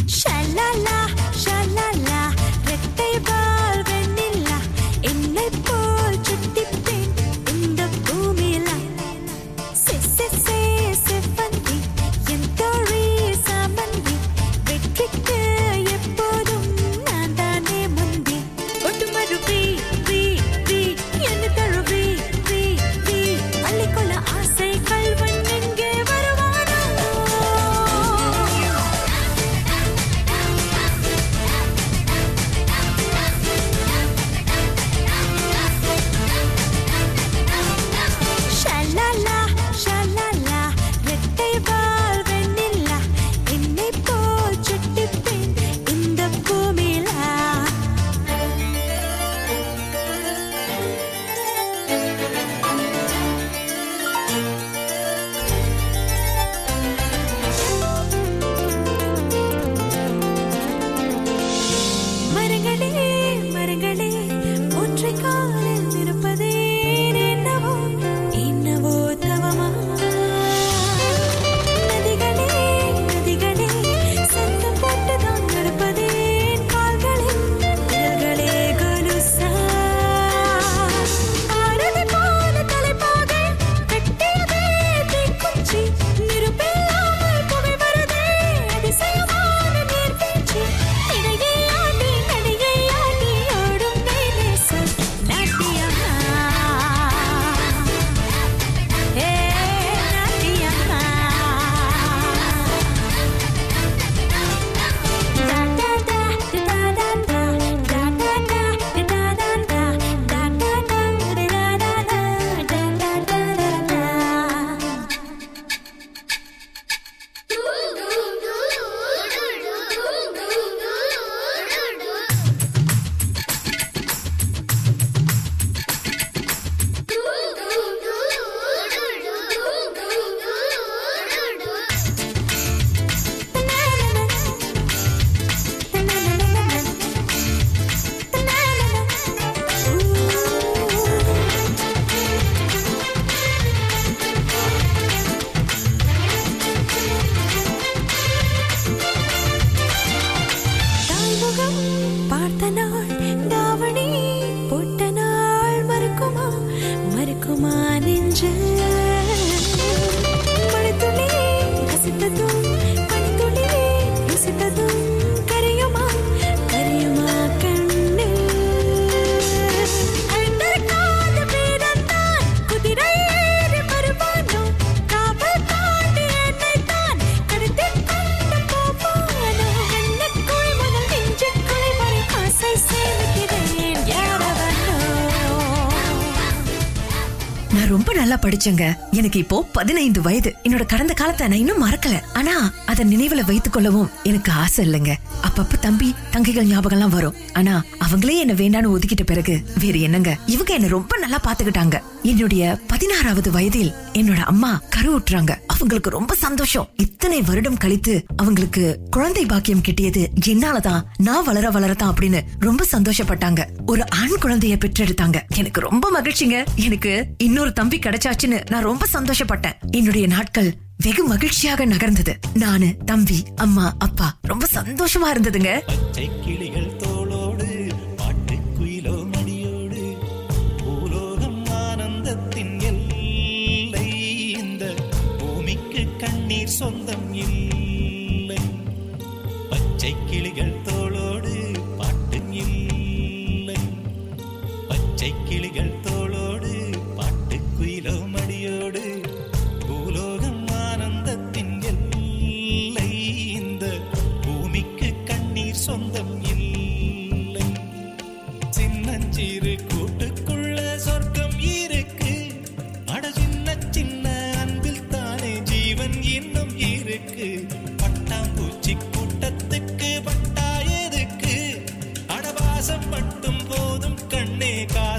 ரொம்ப 188.65 188.97
எனக்கு 189.11 189.39
இப்போ 189.39 189.69
பதினைந்து 189.73 190.23
வயது. 190.23 190.55
என்னோட 190.63 190.87
கடந்த 190.87 191.13
காலத்தை 191.13 191.49
நான் 191.49 191.59
இன்னும் 191.59 191.87
மறக்கல. 191.87 192.21
ஆனா 192.35 192.73
அத 192.87 193.05
நினைவுல 193.05 193.45
வைத்துக் 193.45 193.73
கொள்ளவும் 193.73 194.11
எனக்கு 194.23 194.53
ஆசை 194.53 194.91
இல்லைங்க. 194.91 195.15
அப்பப்ப 195.43 195.79
தம்பி 195.81 196.15
தங்கைகள் 196.33 196.63
ஞாபகம் 196.63 196.91
எல்லாம் 196.91 197.11
வரும். 197.11 197.35
ஆனா 197.53 197.85
அவங்களே 198.13 198.39
என்ன 198.39 198.53
வேண்டான்னு 198.53 198.99
ஒதுக்கிட்ட 198.99 199.25
பிறகு 199.27 199.63
வேற 199.79 199.99
என்னங்க? 199.99 200.37
இவங்க 200.47 200.75
என்ன 200.75 200.89
ரொம்ப 200.89 201.19
நல்லா 201.19 201.41
பாத்துக்கிட்டாங்க 201.45 202.01
என்னுடைய 202.23 202.79
பதினாறாவது 202.87 203.51
வயதில் 203.51 203.93
என்னோட 204.13 204.37
அம்மா 204.37 204.83
கருவுற்றாங்க 204.97 205.57
அவங்களுக்கு 205.67 206.11
ரொம்ப 206.11 206.35
சந்தோஷம். 206.35 206.89
இத்தனை 206.97 207.43
வருடம் 207.43 207.77
கழித்து 207.77 208.25
அவங்களுக்கு 208.37 209.01
குழந்தை 209.11 209.47
பாக்கியம் 209.47 209.83
கிட்டியது 209.89 210.27
என்னாலதான். 210.47 211.03
நான் 211.17 211.45
வளர 211.45 211.71
வளரதான் 211.71 212.13
அப்படின்னு 212.15 212.41
ரொம்ப 212.59 212.87
சந்தோஷப்பட்டாங்க. 212.93 213.67
ஒரு 213.87 214.11
ஆண் 214.11 214.35
குழந்தைய 214.43 214.79
பெற்றெடுத்தாங்க. 214.85 215.41
எனக்கு 215.57 215.81
ரொம்ப 215.81 216.23
மகிழ்ச்சிங்க. 216.23 216.65
எனக்கு 216.77 217.27
இன்னொரு 217.39 217.73
தம்பி 217.73 217.99
கிடைச்சாச்சுன்னு 217.99 218.71
நான் 218.71 218.83
ரொம்ப 218.83 219.07
சந்தோஷப்பட்டேன். 219.13 219.73
என்னுடைய 219.91 220.27
நாட்கள் 220.27 220.75
வெகு 220.97 221.25
மகிழ்ச்சியாக 221.25 221.87
நகர்ந்தது. 221.87 222.35
நானு 222.55 222.97
தம்பி 223.05 223.45
அம்மா 223.57 223.95
அப்பா 223.99 224.39
ரொம்ப 224.43 224.67
சந்தோஷமா 224.75 225.37
இருந்ததுங்க. 225.37 225.81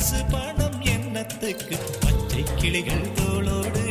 கண்ணே 0.03 0.11
காசு 0.11 0.25
பணம் 0.31 0.81
என்னத்துக்கு? 0.81 1.75
பச்சை 1.99 2.43
கிளிகள் 2.55 3.05
தோளோடு 3.15 3.83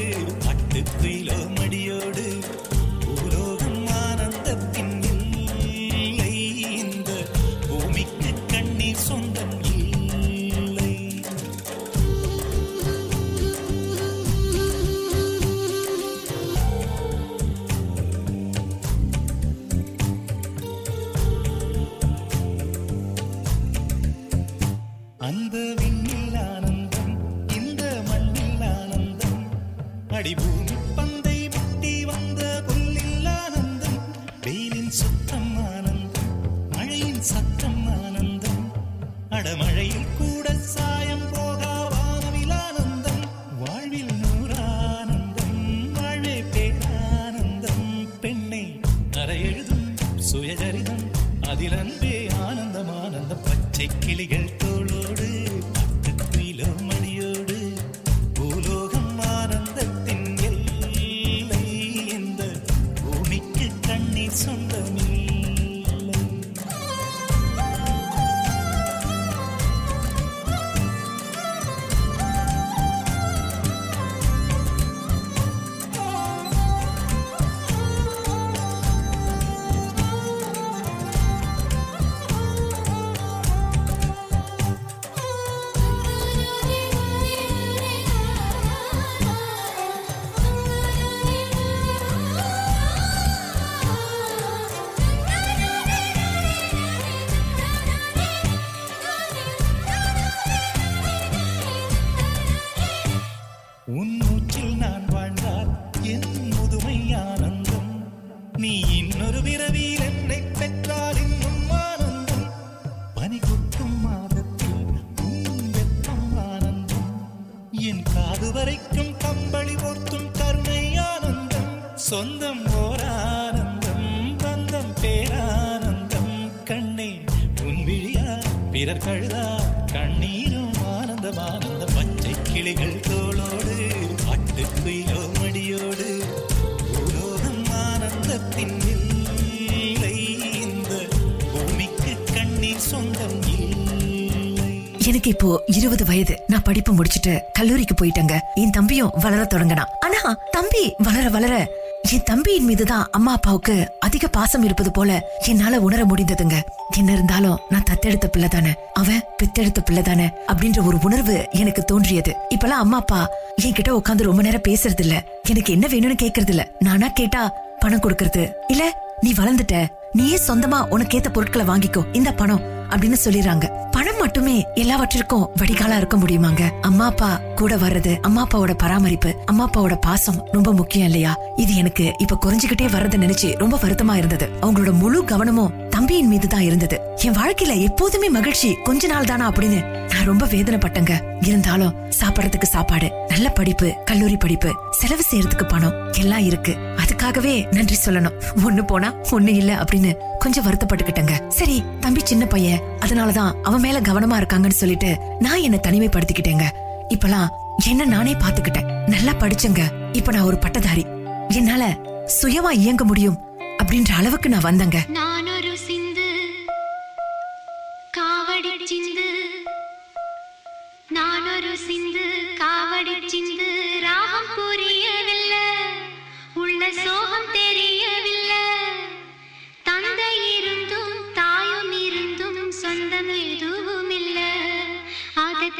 இருபது 145.66 146.04
வயது. 146.04 146.42
நான் 146.46 146.62
படிப்பு 146.62 146.92
முடிச்சிட்டு 146.92 147.42
கல்லூரிக்கு 147.52 147.94
போயிட்டேங்க. 147.94 148.38
என் 148.54 148.70
தம்பியும் 148.70 149.10
வளர 149.20 149.44
தொடங்கினான். 149.44 149.88
ஆனா 150.00 150.38
தம்பி 150.50 150.94
வளர 150.98 151.28
வளர 151.28 151.68
என் 152.12 152.22
தம்பியின் 152.22 152.64
மீதுதான் 152.64 153.08
அம்மா 153.10 153.32
அப்பாவுக்கு 153.32 153.92
அதிக 154.00 154.28
பாசம் 154.28 154.62
இருப்பது 154.62 154.90
போல 154.90 155.24
என்னால 155.46 155.80
உணர 155.80 156.04
முடிந்ததுங்க. 156.04 156.62
என்ன 156.96 157.12
இருந்தாலும் 157.12 157.58
நான் 157.68 157.84
தத்தெடுத்த 157.90 158.26
பிள்ளை 158.26 158.48
தானே. 158.48 158.74
அவன் 158.94 159.24
பித்தெடுத்த 159.42 159.82
பிள்ளை 159.84 160.02
தானே 160.02 160.30
அப்படின்ற 160.52 160.86
ஒரு 160.86 160.98
உணர்வு 161.02 161.46
எனக்கு 161.50 161.84
தோன்றியது. 161.84 162.36
இப்பெல்லாம் 162.54 162.80
அம்மா 162.84 162.96
அப்பா 162.96 163.28
என்கிட்ட 163.62 163.90
உட்கார்ந்து 163.90 164.24
ரொம்ப 164.24 164.42
நேரம் 164.42 164.62
பேசுறது 164.68 165.00
இல்ல 165.00 165.22
எனக்கு 165.48 165.72
என்ன 165.72 165.86
வேணும்னு 165.86 166.16
கேக்குறது 166.22 166.48
இல்ல 166.48 166.70
நானா 166.78 167.08
கேட்டா 167.08 167.52
பணம் 167.78 168.00
கொடுக்கறது. 168.00 168.52
இல்ல 168.68 169.10
நீ 169.20 169.32
வளர்ந்துட்ட. 169.32 169.86
நீயே 170.12 170.38
சொந்தமா 170.46 170.88
உனக்கு 170.88 171.18
ஏத்த 171.18 171.28
பொருட்களை 171.32 171.66
வாங்கிக்கோ. 171.66 172.04
இந்த 172.12 172.32
பணம் 172.32 172.60
அப்படின்னு 172.90 173.16
சொல்லிடுறாங்க. 173.24 173.70
பணம் 173.90 174.11
மட்டுமே 174.22 174.64
எல்லாவற்றிற்கும் 174.74 175.48
வடிகாலா 175.56 175.96
இருக்க 175.96 176.16
முடியுமாங்க? 176.16 176.62
அம்மா 176.80 177.04
அப்பா 177.04 177.40
கூட 177.54 177.76
வர்றது 177.76 178.16
அம்மா 178.20 178.46
அப்பாவோட 178.46 178.72
பராமரிப்பு 178.72 179.34
அம்மா 179.44 179.68
அப்பாவோட 179.68 179.94
பாசம் 180.00 180.48
ரொம்ப 180.52 180.72
முக்கியம் 180.72 181.06
இல்லையா? 181.06 181.36
இது 181.56 181.74
எனக்கு 181.74 182.12
இப்ப 182.18 182.38
குறைஞ்சுகிட்டே 182.44 182.90
வர்றதை 182.90 183.20
நினைச்சு 183.20 183.58
ரொம்ப 183.58 183.78
வருத்தமா 183.82 184.14
இருந்தது. 184.16 184.48
அவங்களோட 184.60 184.92
முழு 184.92 185.24
கவனமும் 185.24 185.81
தம்பியின் 186.02 186.28
மீது 186.28 186.48
தான் 186.48 186.60
இருந்தது. 186.60 187.00
என் 187.16 187.36
வாழ்க்கையில 187.36 187.80
எப்போதுமே 187.80 188.28
மகிழ்ச்சி 188.28 188.68
கொஞ்ச 188.84 189.06
நாள் 189.06 189.24
தானா 189.24 189.50
அப்படின்னு 189.50 189.80
நான் 190.12 190.24
ரொம்ப 190.24 190.46
வேதனைப்பட்டங்க. 190.46 191.12
இருந்தாலும் 191.40 191.92
சாப்பிடறதுக்கு 192.20 192.62
சாப்பாடு 192.62 193.08
நல்ல 193.28 193.48
படிப்பு 193.48 193.94
கல்லூரி 194.04 194.36
படிப்பு 194.36 194.70
செலவு 194.90 195.24
செய்யறதுக்கு 195.30 195.68
பணம் 195.68 196.12
எல்லாம் 196.12 196.44
இருக்கு. 196.44 196.72
அதுக்காகவே 196.72 197.54
நன்றி 197.74 197.98
சொல்லணும். 198.04 198.36
ஒண்ணு 198.64 198.86
போனா 198.86 199.14
ஒண்ணு 199.30 199.48
இல்ல 199.48 199.74
அப்படின்னு 199.74 200.14
கொஞ்சம் 200.38 200.66
வருத்தப்பட்டுக்கிட்டங்க. 200.66 201.48
சரி 201.48 201.84
தம்பி 202.00 202.20
சின்ன 202.24 202.46
பையன். 202.46 202.82
அதனாலதான் 203.00 203.52
அவன் 203.62 203.80
மேல 203.80 204.00
கவனமா 204.00 204.40
இருக்காங்கன்னு 204.42 204.80
சொல்லிட்டு 204.82 205.18
நான் 205.38 205.60
என்ன 205.60 205.80
தனிமைப்படுத்திக்கிட்டேங்க. 205.82 206.66
இப்பலாம் 207.14 207.48
என்ன 207.86 208.04
நானே 208.04 208.32
பாத்துக்கிட்டேன் 208.32 208.90
நல்லா 209.06 209.32
படிச்சேங்க. 209.32 209.84
இப்ப 210.12 210.32
நான் 210.32 210.48
ஒரு 210.50 210.58
பட்டதாரி. 210.58 211.06
என்னால 211.48 211.96
சுயமா 212.42 212.70
இயங்க 212.70 213.04
முடியும் 213.04 213.40
அப்படின்ற 213.82 214.10
அளவுக்கு 214.16 214.48
நான் 214.48 214.68
வந்தேங்க. 214.70 214.98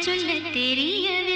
சொல்ல 0.06 0.32
தெரியவில்லை. 0.52 1.31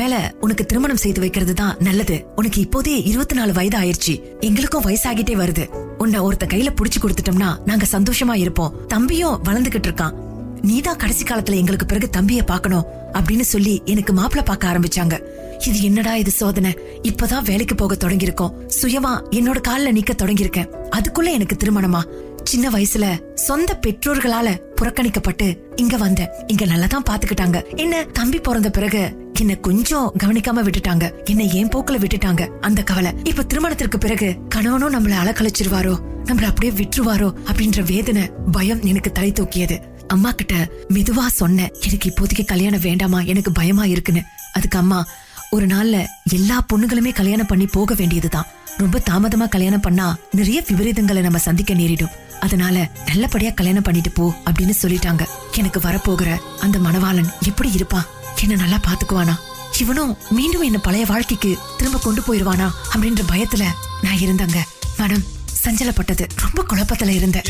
மேல 0.00 0.34
உனக்கு 0.40 0.66
திருமணம் 0.66 1.02
செய்து 1.04 1.20
வைக்கிறது 1.20 1.54
தான் 1.54 1.76
நல்லது. 1.78 2.26
உனக்கு 2.36 2.60
இப்போதே 2.60 3.02
இருபத்தி 3.02 3.34
நாலு 3.34 3.52
வயது 3.52 3.78
ஆயிருச்சு 3.78 4.14
எங்களுக்கும் 4.40 4.84
வயசாகிட்டே 4.84 5.34
வருது. 5.42 5.64
உன்னை 5.98 6.20
ஒருத்த 6.20 6.44
கையில 6.46 6.70
புடிச்சு 6.78 6.98
கொடுத்துட்டோம்னா 7.00 7.50
நாங்க 7.64 7.86
சந்தோஷமா 7.92 8.34
இருப்போம். 8.34 8.74
தம்பியும் 8.86 9.40
வளர்ந்துகிட்டு 9.44 9.88
இருக்கான். 9.90 10.16
நீதான் 10.62 10.96
கடைசி 10.96 11.24
காலத்துல 11.24 11.54
எங்களுக்கு 11.54 11.86
பிறகு 11.86 12.10
தம்பிய 12.16 12.42
பாக்கணும் 12.42 12.86
அப்படின்னு 13.12 13.40
சொல்லி 13.40 13.82
எனக்கு 13.84 14.12
மாப்பிள்ள 14.12 14.44
பார்க்க 14.44 14.72
ஆரம்பிச்சாங்க. 14.72 15.14
இது 15.66 15.82
என்னடா 15.82 16.16
இது 16.16 16.30
சோதனை? 16.30 16.72
இப்பதான் 17.02 17.42
வேலைக்கு 17.42 17.74
போக 17.74 17.94
தொடங்கியிருக்கோம். 17.94 18.52
சுயமா 18.82 19.12
என்னோட 19.30 19.58
கால்ல 19.68 19.92
நிக்க 19.98 20.12
தொடங்கியிருக்கேன். 20.22 20.68
அதுக்குள்ள 20.96 21.30
எனக்கு 21.30 21.56
திருமணமா? 21.56 22.02
சின்ன 22.44 22.68
வயசுல 22.68 23.06
சொந்த 23.34 23.78
பெற்றோர்களால 23.86 24.48
புறக்கணிக்கப்பட்டு 24.76 25.46
இங்க 25.76 25.96
வந்தேன். 25.96 26.30
இங்க 26.46 26.64
நல்லா 26.64 26.86
தான் 26.86 27.08
பாத்துக்கிட்டாங்க 27.10 27.58
என்ன 27.76 28.04
தம்பி 28.04 28.38
பிறந்த 28.38 28.70
பிறகு 28.70 29.19
என்ன 29.40 29.54
கொஞ்சம் 29.54 30.12
கவனிக்காம 30.22 30.60
விட்டுட்டாங்க. 30.62 31.24
என்ன 31.24 31.42
ஏன் 31.42 31.68
போக்குல 31.68 32.04
விட்டுட்டாங்க? 32.04 32.48
அந்த 32.60 32.82
கவலை. 32.82 33.12
இப்ப 33.24 33.42
திருமணத்திற்கு 33.42 33.98
பிறகு 33.98 34.36
கணவனும் 34.48 34.94
நம்மள 34.94 35.10
அலக்கழிச்சிருவாரோ? 35.10 35.98
நம்மள 36.24 36.42
அப்படியே 36.42 36.72
விட்டுருவாரோ? 36.72 37.34
அப்படின்ற 37.52 37.82
வேதனை 37.82 38.30
பயம் 38.52 38.82
எனக்கு 38.82 39.12
தலை 39.12 39.32
தூக்கியது. 39.32 39.80
அம்மா 40.06 40.30
கிட்ட 40.30 40.68
மெதுவா 40.88 41.26
சொன்னேன். 41.26 41.74
எனக்கு 41.82 42.10
இப்போதைக்கு 42.10 42.44
கல்யாணம் 42.44 42.80
வேண்டாமா? 42.80 43.20
எனக்கு 43.20 43.52
பயமா 43.52 43.84
இருக்குன்னு. 43.84 44.22
அதுக்கு 44.52 44.78
அம்மா 44.78 45.06
ஒரு 45.50 45.66
நாள்ல 45.66 46.06
எல்லா 46.30 46.66
பொண்ணுங்களுமே 46.74 47.12
கல்யாணம் 47.12 47.46
பண்ணி 47.46 47.66
போக 47.66 47.94
வேண்டியதுதான். 47.94 48.46
ரொம்ப 48.76 49.02
தாமதமா 49.10 49.48
கல்யாணம் 49.48 49.80
பண்ணா 49.80 50.16
நிறைய 50.30 50.64
விபரீதங்களை 50.72 51.20
நம்ம 51.20 51.38
சந்திக்க 51.38 51.74
நேரிடும். 51.74 52.10
அதனால 52.40 52.90
நல்லபடியா 53.06 53.50
கல்யாணம் 53.50 53.82
பண்ணிட்டு 53.82 54.10
போ 54.10 54.34
அப்படின்னு 54.50 54.72
சொல்லிட்டாங்க. 54.82 55.26
எனக்கு 55.56 55.80
வரப்போகிற 55.80 56.36
அந்த 56.60 56.78
மணவாளன் 56.78 57.28
எப்படி 57.46 57.72
இருப்பான்? 57.72 58.04
என்ன 58.40 58.54
நல்லா 58.54 58.76
பாத்துக்குவானா? 58.76 59.38
இவனும் 59.78 60.16
மீண்டும் 60.30 60.62
என்ன 60.62 60.78
பழைய 60.78 61.06
வாழ்க்கைக்கு 61.06 61.58
திரும்ப 61.76 61.98
கொண்டு 61.98 62.20
போயிருவானா 62.20 62.70
அப்படின்ற 62.94 63.20
பயத்துல 63.32 63.64
நான் 64.02 64.18
இருந்தங்க. 64.18 64.66
மனம் 64.98 65.24
சஞ்சலப்பட்டது. 65.64 66.28
ரொம்ப 66.36 66.64
குழப்பத்துல 66.68 67.08
இருந்தேன். 67.08 67.42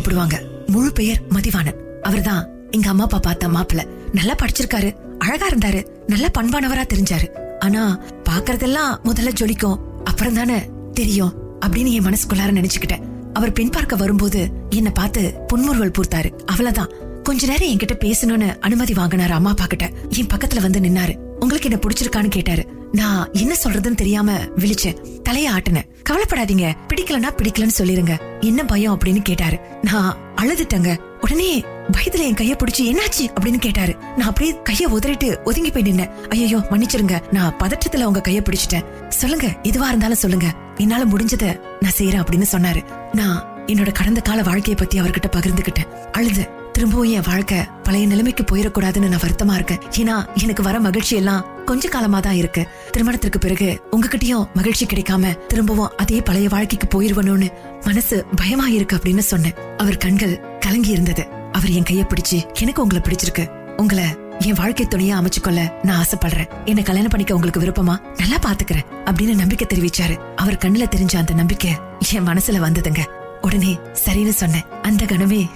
கூப்பிடுவாங்க. 0.00 0.42
முழு 0.66 0.92
பெயர் 0.92 1.20
மதிவாணன். 1.28 1.76
அவர்தான் 2.02 2.48
எங்க 2.70 2.88
அம்மா 2.88 3.02
அப்பா 3.02 3.18
பார்த்த 3.18 3.48
மாப்பிள்ள 3.48 3.88
நல்லா 4.12 4.34
படிச்சிருக்காரு. 4.34 4.94
அழகா 5.18 5.48
இருந்தாரு. 5.48 5.86
நல்ல 6.06 6.30
பண்பானவரா 6.38 6.84
தெரிஞ்சாரு. 6.94 7.28
ஆனா 7.58 8.00
பாக்குறதெல்லாம் 8.30 8.98
முதல்ல 9.04 9.32
ஜொலிக்கும். 9.40 9.78
அப்புறம் 10.04 10.34
தானே 10.34 10.62
தெரியும் 10.92 11.34
அப்படின்னு 11.66 11.92
என் 11.92 12.04
மனசுக்குள்ளார 12.04 12.50
நினைச்சுக்கிட்டேன். 12.50 13.00
அவர் 13.32 13.52
பெண் 13.52 13.70
பார்க்க 13.70 13.96
வரும்போது 13.96 14.48
என்ன 14.70 14.90
பார்த்து 14.90 15.34
புன்முறுவல் 15.46 15.90
பூர்த்தாரு 15.90 16.38
அவ்வளவுதான். 16.44 16.90
கொஞ்ச 17.22 17.46
நேரம் 17.46 17.68
என்கிட்ட 17.68 18.04
பேசணும்னு 18.04 18.58
அனுமதி 18.58 18.92
வாங்கினாரு 18.92 19.28
அம்மா 19.28 19.50
அப்பா 19.50 19.66
கிட்ட. 19.66 19.90
என் 20.08 20.26
பக்கத்துல 20.26 20.60
வந்து 20.60 20.80
நின்னாரு. 20.80 21.14
உங்களுக்கு 21.40 21.70
என்ன 21.70 21.82
பிடிச்சிருக்கான்னு 21.82 22.28
கேட்டாரு. 22.28 22.66
நான் 22.92 23.28
என்ன 23.32 23.56
சொல்றதுன்னு 23.64 23.94
தெரியாம 23.94 24.38
விழிச்சேன். 24.56 25.19
தலைய 25.30 25.50
ஆட்டுனேன். 25.50 25.84
கவலைப்படாதீங்க. 26.10 26.74
பிடிக்கலன்னா 26.88 27.28
பிடிக்கலன்னு 27.36 27.70
சொல்லிருங்க. 27.78 28.20
என்ன 28.40 28.64
பயம் 28.64 28.98
அப்படின்னு 28.98 29.22
கேட்டாரு. 29.22 29.58
நான் 29.82 30.16
அழுதுட்டேங்க. 30.36 30.96
உடனே 31.20 31.64
பயத்துல 31.96 32.18
என் 32.18 32.34
கைய 32.34 32.56
புடிச்சு 32.56 32.94
என்னாச்சு? 32.94 33.30
அப்படின்னு 33.40 33.58
கேட்டாரு. 33.58 33.96
நான் 34.16 34.28
அப்படியே 34.28 34.60
கைய 34.70 34.86
உதறிட்டு 34.90 35.42
ஒதுங்கி 35.42 35.70
போய் 35.70 35.82
நின்னேன். 35.82 36.10
ஐயோ 36.28 36.58
மன்னிச்சிருங்க. 36.58 37.32
நான் 37.32 37.54
பதற்றத்துல 37.58 38.04
உங்க 38.04 38.22
கைய 38.28 38.42
பிடிச்சிட்டேன். 38.42 39.08
சொல்லுங்க. 39.08 39.46
எதுவா 39.46 39.88
இருந்தாலும் 39.88 40.16
சொல்லுங்க. 40.16 40.54
என்னால 40.76 41.04
முடிஞ்சத 41.04 41.60
நான் 41.80 41.92
செய்யறேன் 41.98 42.24
அப்படின்னு 42.24 42.44
சொன்னாரு. 42.52 42.84
நான் 43.12 43.44
என்னோட 43.66 43.92
கடந்த 43.92 44.20
கால 44.20 44.40
வாழ்க்கைய 44.40 44.76
பத்தி 44.76 45.00
அவர்கிட்ட 45.00 45.30
பகிர்ந்துகிட்டேன். 45.30 46.10
அழுது 46.12 46.58
திரும்பவும் 46.80 47.10
என் 47.10 47.24
வாழ்க்கை 47.26 47.58
பழைய 47.82 48.06
நிலைமைக்கு 48.06 48.44
போயிடக்கூடாதுன்னு 48.50 49.08
நான் 49.08 49.20
வருத்தமா 49.20 49.54
இருக்கேன். 49.54 49.78
ஏன்னா 49.78 50.42
எனக்கு 50.42 50.62
வர 50.62 50.80
மகிழ்ச்சி 50.80 51.16
எல்லாம் 51.16 51.64
கொஞ்ச 51.64 51.88
காலமா 51.88 52.20
தான் 52.20 52.34
இருக்கு. 52.34 52.66
திருமணத்திற்கு 52.90 53.38
பிறகு 53.38 53.80
உங்ககிட்டயும் 53.90 54.46
மகிழ்ச்சி 54.54 54.86
கிடைக்காம 54.86 55.46
திரும்பவும் 55.46 55.90
அதே 55.96 56.20
பழைய 56.20 56.48
வாழ்க்கைக்கு 56.48 57.02
போயிருவனும்னு 57.02 57.48
மனசு 57.84 58.24
பயமா 58.36 58.68
இருக்கு 58.68 58.96
அப்படின்னு 58.96 59.18
சொன்னேன். 59.18 59.52
அவர் 59.76 59.96
கண்கள் 59.96 60.58
கலங்கி 60.60 60.90
இருந்தது. 60.90 61.28
அவர் 61.52 61.70
என் 61.70 61.88
கைய 61.90 62.06
பிடிச்சு 62.06 62.60
எனக்கு 62.60 62.82
உங்களை 62.82 63.02
பிடிச்சிருக்கு. 63.08 63.46
உங்களை 63.76 64.04
என் 64.38 64.52
வாழ்க்கை 64.52 64.86
துணையா 64.86 65.18
அமைச்சுக்கொள்ள 65.20 65.72
நான் 65.82 66.04
ஆசைப்படுறேன். 66.04 66.48
என்ன 66.64 66.82
கல்யாணம் 66.82 67.10
பண்ணிக்க 67.10 67.34
உங்களுக்கு 67.34 67.60
விருப்பமா? 67.60 67.98
நல்லா 68.16 68.38
பாத்துக்கிறேன் 68.38 68.88
அப்படின்னு 69.04 69.34
நம்பிக்கை 69.34 69.66
தெரிவிச்சாரு. 69.68 70.16
அவர் 70.36 70.62
கண்ணுல 70.64 70.86
தெரிஞ்ச 70.96 71.16
அந்த 71.16 71.32
நம்பிக்கை 71.32 71.76
என் 72.12 72.26
மனசுல 72.26 72.64
வந்ததுங்க. 72.66 73.04
உடனே 73.40 73.78
சரின்னு 74.06 74.28
சொன்னேன். 74.28 74.66
அந்த 74.82 75.04
கணமே 75.04 75.48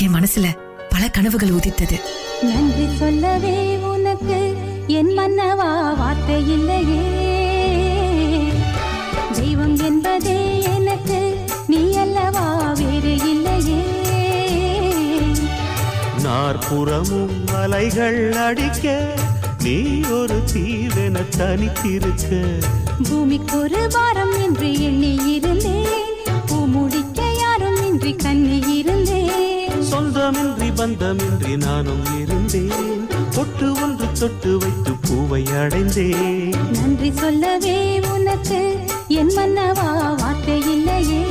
என் 0.00 0.14
மனசுல 0.14 0.61
பல 0.92 1.08
கனவுகள் 1.08 1.50
உதித்தது. 1.50 1.96
நன்றி 2.42 2.86
சொல்லவே 2.98 3.76
உனக்கு 3.76 4.38
என் 4.86 5.12
மன்னவா 5.18 5.70
வார்த்தை 5.96 6.36
இல்லையே. 6.48 7.02
தெய்வம் 9.32 9.76
என்பதே 9.78 10.38
எனக்கு 10.74 11.20
நீ 11.66 11.96
அல்லவா 11.96 12.46
வேறு 12.72 13.14
இல்லையே. 13.32 13.80
நாற்புறமும் 16.22 17.36
அலைகள் 17.62 18.32
அடிக்க 18.32 19.14
நீ 19.62 20.00
ஒரு 20.10 20.38
தீவென 20.52 21.24
தனித்திருக்க. 21.38 22.28
பூமிக்கு 23.08 23.58
ஒரு 23.60 23.88
வாரம் 23.88 24.34
என்று 24.42 24.80
எண்ணி 24.80 25.14
இருந்தேன். 25.34 26.02
பூ 26.46 26.56
முடிக்க 26.66 27.22
யாரும் 27.40 27.80
இன்றி 27.86 28.14
கண்ணி 28.16 28.58
இருந்தேன். 28.78 29.01
சொந்தமின்றி 30.02 30.68
பந்தமின்றி 30.76 31.56
நானும் 31.56 32.06
இருந்தேன். 32.20 33.06
தொட்டு 33.30 33.66
ஒன்று 33.82 34.06
தொட்டு 34.12 34.58
வைத்து 34.58 34.92
பூவை 35.00 35.46
அடைந்தேன். 35.62 36.54
நன்றி 36.72 37.10
சொல்லவே 37.12 38.00
உனக்கு 38.14 38.60
என் 39.08 39.32
மன்னவா 39.36 40.16
வார்த்தை 40.16 40.58
இல்லையே. 40.72 41.22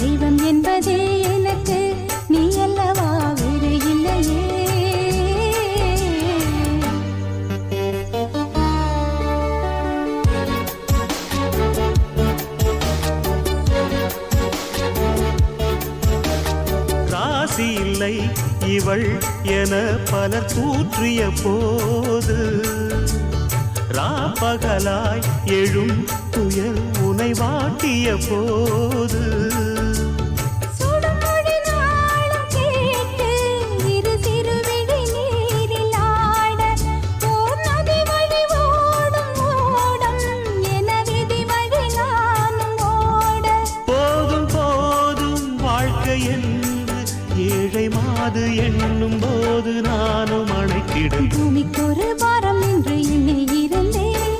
தெய்வம் 0.00 0.44
என்பதே 0.44 1.20
எனக்கு 1.20 1.45
என 18.76 19.74
பலர் 20.10 20.52
தூற்றிய 20.54 21.30
போது 21.42 22.36
ராப்பகலாய் 23.88 25.22
எழும் 25.46 26.04
துயர் 26.30 26.80
உனை 27.00 27.30
வாட்டிய 27.32 28.18
போது. 28.28 29.44
என 46.28 46.55
ஏழை 47.36 47.88
மாது 47.88 48.56
எண்ணும் 48.56 49.18
போது 49.20 49.72
நானும் 49.72 50.50
அணைத்திடும். 50.50 51.28
பூமிக்கொரு 51.28 52.14
பாரம் 52.18 52.62
என்று 52.62 52.96
எண்ணி 53.14 53.62
இருந்தேன் 53.62 54.34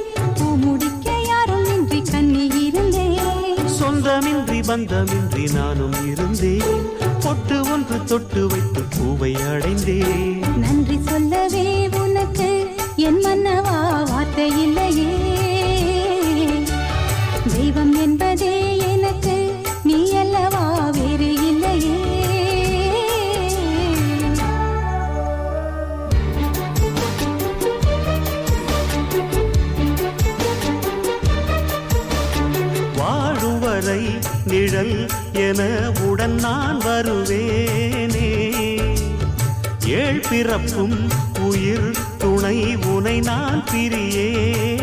முடிக்க 0.56 1.10
யாரும் 1.26 1.66
இன்றி 1.74 2.02
கண்ணி 2.12 2.44
இருந்தேன் 2.66 3.68
சொந்தமின்றி 3.78 4.60
பந்தமின்றி 4.68 5.52
நானும் 5.54 5.96
இருந்தேன். 6.06 6.84
பொட்டு 7.20 7.56
ஒன்று 7.72 8.04
தொட்டு 8.04 8.46
வைத்து 8.46 8.82
பூவை 8.96 9.34
அடைந்தேன். 9.34 10.40
நன்றி 10.56 10.98
சொல்லவே 11.10 11.90
உனக்கு 12.02 12.50
என் 12.96 13.20
மன்னவா 13.24 13.76
வார்த்தை 14.10 14.48
இல்லையே. 14.62 15.10
என 35.48 35.92
உடன் 36.00 36.34
நான் 36.34 36.80
வருவேனே. 36.80 38.30
ஏழ் 39.86 40.22
பிறப்பும் 40.28 40.98
உயிர் 41.40 41.96
துணை 42.18 42.76
உனை 42.76 43.22
நான் 43.22 43.64
பிரியேனே. 43.72 44.75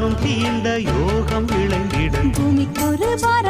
தானும் 0.00 0.20
தீண்ட 0.22 0.78
யோகம் 0.80 1.46
விளங்கிடும். 1.46 2.30
பூமிக்கு 2.32 2.82
ஒரு 2.88 3.08
பாரம் 3.20 3.49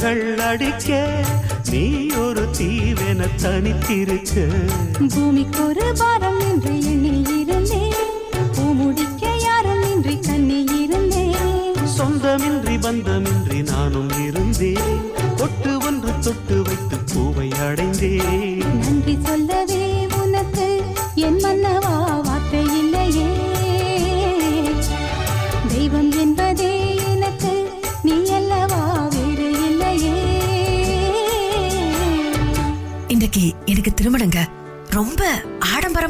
அலைகள் 0.00 0.40
அடிக்க 0.40 0.90
நீ 1.70 1.80
ஒரு 2.16 2.42
தீவென 2.58 3.20
தனித்திருக்க. 3.42 4.34
பூமிக்கு 5.14 5.60
ஒரு 5.64 5.86
பாரம் 5.98 6.38
என்று 6.40 6.72
எண்ணி 6.90 7.07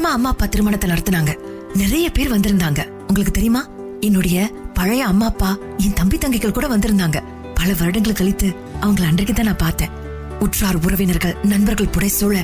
ஆடம்பரமா 0.09 0.17
அம்மா 0.17 0.29
அப்பா 0.29 0.45
திருமணத்தை 0.45 0.87
நடத்துனாங்க. 0.89 1.31
நிறைய 1.73 2.05
பேர் 2.09 2.31
வந்திருந்தாங்க. 2.35 2.81
உங்களுக்கு 3.07 3.33
தெரியுமா? 3.35 3.61
என்னுடைய 3.99 4.37
பழைய 4.73 5.01
அம்மா 5.05 5.25
அப்பா 5.25 5.49
என் 5.77 5.97
தம்பி 5.99 6.17
தங்கைகள் 6.17 6.55
கூட 6.57 6.67
வந்திருந்தாங்க. 6.67 7.17
பல 7.55 7.73
வருடங்கள் 7.79 8.17
கழித்து 8.19 8.47
அவங்கள 8.81 9.05
அன்றைக்கு 9.09 9.33
தான் 9.33 9.49
நான் 9.49 9.63
பார்த்தேன். 9.63 9.93
உற்றார் 10.45 10.77
உறவினர்கள் 10.85 11.35
நண்பர்கள் 11.51 11.93
புடை 11.95 12.09
சூழ 12.17 12.35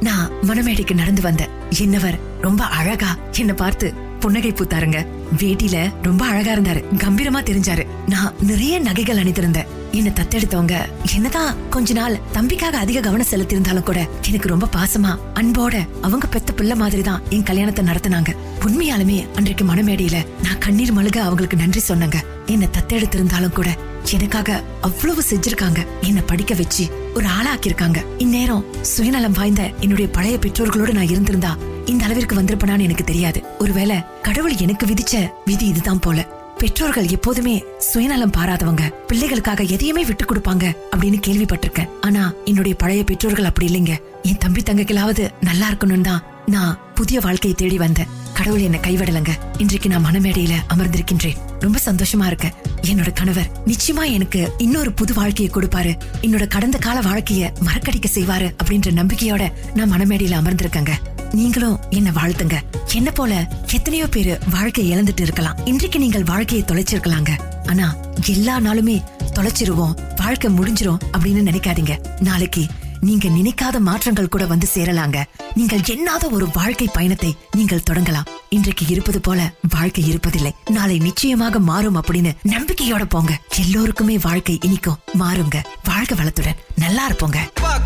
நான் 0.00 0.30
மணமேடைக்கு 0.48 0.94
நடந்து 0.94 1.22
வந்தேன். 1.22 1.52
என்னவர் 1.84 2.18
ரொம்ப 2.40 2.62
அழகா 2.78 3.10
என்ன 3.38 3.54
பார்த்து 3.62 3.88
புன்னகை 4.20 4.52
பூத்தாருங்க. 4.52 5.00
வேட்டில 5.38 5.92
ரொம்ப 6.02 6.24
அழகா 6.24 6.52
இருந்தாரு. 6.52 6.84
கம்பீரமா 6.96 7.40
தெரிஞ்சாரு. 7.50 7.86
நான் 8.06 8.34
நிறைய 8.40 8.78
நகைகள் 8.78 9.16
அணிந்திருந்தேன். 9.16 9.70
என்ன 9.92 10.10
தத்தெடுத்தவங்க 10.10 10.74
என்னதான் 11.14 11.68
கொஞ்ச 11.70 11.92
நாள் 11.92 12.20
தம்பிக்காக 12.34 12.78
அதிக 12.84 13.00
கவனம் 13.00 13.26
செலுத்தியிருந்தாலும் 13.30 13.82
கூட 13.82 14.08
எனக்கு 14.26 14.48
ரொம்ப 14.48 14.68
பாசமா 14.76 15.18
அன்போட 15.34 15.86
அவங்க 16.00 16.26
பெத்த 16.26 16.52
பிள்ளை 16.52 16.76
மாதிரி 16.76 17.02
தான் 17.02 17.22
என் 17.30 17.42
கல்யாணத்தை 17.42 17.84
நடத்தினாங்க. 17.84 18.30
உண்மையாலுமே 18.60 19.26
அன்றைக்கு 19.36 19.64
மனமேடையில 19.64 20.26
நான் 20.42 20.58
கண்ணீர் 20.58 20.94
மழுக 20.94 21.16
அவங்களுக்கு 21.16 21.56
நன்றி 21.56 21.80
சொன்னேங்க. 21.88 22.20
என்ன 22.46 22.68
தத்தெடுத்திருந்தாலும் 22.78 23.52
கூட 23.52 23.76
எனக்காக 24.12 24.62
அவ்வளவு 24.80 25.22
செஞ்சிருக்காங்க. 25.30 25.86
என்ன 26.00 26.20
படிக்க 26.20 26.54
வச்சு 26.54 26.86
ஒரு 27.14 27.26
ஆளாக்கியிருக்காங்க. 27.26 27.98
இந்நேரம் 28.18 28.64
சுயநலம் 28.80 29.32
வாய்ந்த 29.32 29.70
என்னுடைய 29.80 30.10
பழைய 30.10 30.36
பெற்றோர்களோடு 30.36 30.92
நான் 30.92 31.08
இருந்திருந்தா 31.08 31.56
இந்த 31.86 32.04
அளவிற்கு 32.04 32.42
வந்திருப்பனான்னு 32.42 32.80
எனக்கு 32.80 33.04
தெரியாது. 33.04 33.42
ஒருவேளை 33.58 33.96
கடவுள் 34.22 34.56
எனக்கு 34.56 34.86
விதிச்ச 34.86 35.30
விதி 35.44 35.66
இதுதான் 35.66 35.98
போல. 35.98 36.40
பெற்றோர்கள் 36.58 37.08
எப்போதுமே 37.08 37.64
சுயநலம் 37.78 38.30
பாராதவங்க. 38.30 38.92
பிள்ளைகளுக்காக 39.08 39.68
எதையுமே 39.68 40.04
விட்டு 40.04 40.24
கொடுப்பாங்க 40.24 40.76
அப்படின்னு 40.96 41.20
கேள்விப்பட்டிருக்கேன். 41.26 41.88
ஆனா 42.00 42.32
என்னுடைய 42.44 42.76
பழைய 42.76 43.04
பெற்றோர்கள் 43.04 43.44
அப்படி 43.44 43.66
இல்லைங்க. 43.66 43.96
என் 44.22 44.38
தம்பி 44.38 44.62
தங்கைகளாவது 44.62 45.30
நல்லா 45.40 45.70
இருக்கணும்னு 45.70 46.00
தான் 46.00 46.22
நான் 46.46 46.78
புதிய 46.94 47.20
வாழ்க்கையை 47.20 47.58
தேடி 47.58 47.78
வந்தேன். 47.78 48.06
கடவுள் 48.34 48.60
என்ன 48.60 48.76
கைவிடலங்க. 48.76 49.28
இன்றைக்கு 49.58 49.88
நான் 49.88 50.04
மனமேடையில 50.04 50.52
அமர்ந்திருக்கின்றேன். 50.74 51.36
ரொம்ப 51.60 51.78
சந்தோஷமா 51.84 52.26
இருக்கேன் 52.26 52.52
என்னோட 52.82 53.12
கணவர் 53.12 53.50
நிச்சயமா 53.66 54.12
எனக்கு 54.12 54.52
இன்னொரு 54.58 54.92
புது 54.92 55.14
வாழ்க்கையை 55.14 55.54
கொடுப்பாரு. 55.54 55.98
என்னோட 56.22 56.46
கடந்த 56.46 56.78
கால 56.78 57.00
வாழ்க்கைய 57.00 57.50
மறக்கடிக்க 57.64 58.08
செய்வாரு 58.14 58.54
அப்படின்ற 58.64 58.92
நம்பிக்கையோட 59.00 59.52
நான் 59.74 59.92
மனமேடையில 59.92 60.34
அமர்ந்திருக்கேங்க. 60.40 60.90
நீங்களும் 61.32 61.80
என்ன 61.90 62.10
வாழ்த்துங்க. 62.10 62.60
என்ன 62.94 63.10
போல 63.10 63.48
எத்தனையோ 63.72 64.06
பேரு 64.06 64.38
வாழ்க்கை 64.50 64.92
இழந்துட்டு 64.92 65.20
இருக்கலாம். 65.20 65.66
இன்றைக்கு 65.66 65.98
நீங்கள் 65.98 66.24
வாழ்க்கையை 66.24 66.66
தொலைச்சிருக்கலாங்க. 66.66 67.30
ஆனா 67.68 67.96
எல்லா 68.26 68.60
நாளுமே 68.60 69.02
தொலைச்சிருவோம். 69.32 69.96
வாழ்க்கை 70.16 70.50
முடிஞ்சிரும் 70.50 70.98
அப்படின்னு 71.18 71.42
நினைக்காதீங்க. 71.50 72.20
நாளைக்கு 72.20 72.66
நீங்க 73.00 73.28
நினைக்காத 73.28 73.78
மாற்றங்கள் 73.78 74.28
கூட 74.28 74.46
வந்து 74.46 74.68
சேரலாங்க. 74.74 75.22
நீங்கள் 75.54 75.80
எண்ணாத 75.80 76.30
ஒரு 76.30 76.48
வாழ்க்கை 76.52 76.88
பயணத்தை 76.92 77.36
நீங்கள் 77.56 77.82
தொடங்கலாம். 77.90 78.28
இன்றைக்கு 78.48 78.86
இருப்பது 78.88 79.20
போல 79.20 79.52
வாழ்க்கை 79.70 80.04
இருப்பதில்லை. 80.12 80.70
நாளை 80.70 80.98
நிச்சயமாக 80.98 81.58
மாறும் 81.58 82.02
அப்படின்னு 82.02 82.32
நம்பிக்கையோட 82.48 83.04
போங்க. 83.04 83.40
எல்லோருக்குமே 83.56 84.18
வாழ்க்கை 84.18 84.58
இனிக்கும். 84.62 84.98
மாறுங்க. 85.18 85.62
வாழ்க்கை 85.84 86.18
வளத்துடன். 86.18 86.56
நல்லா 86.76 87.10
இருப்போங்க. 87.10 87.36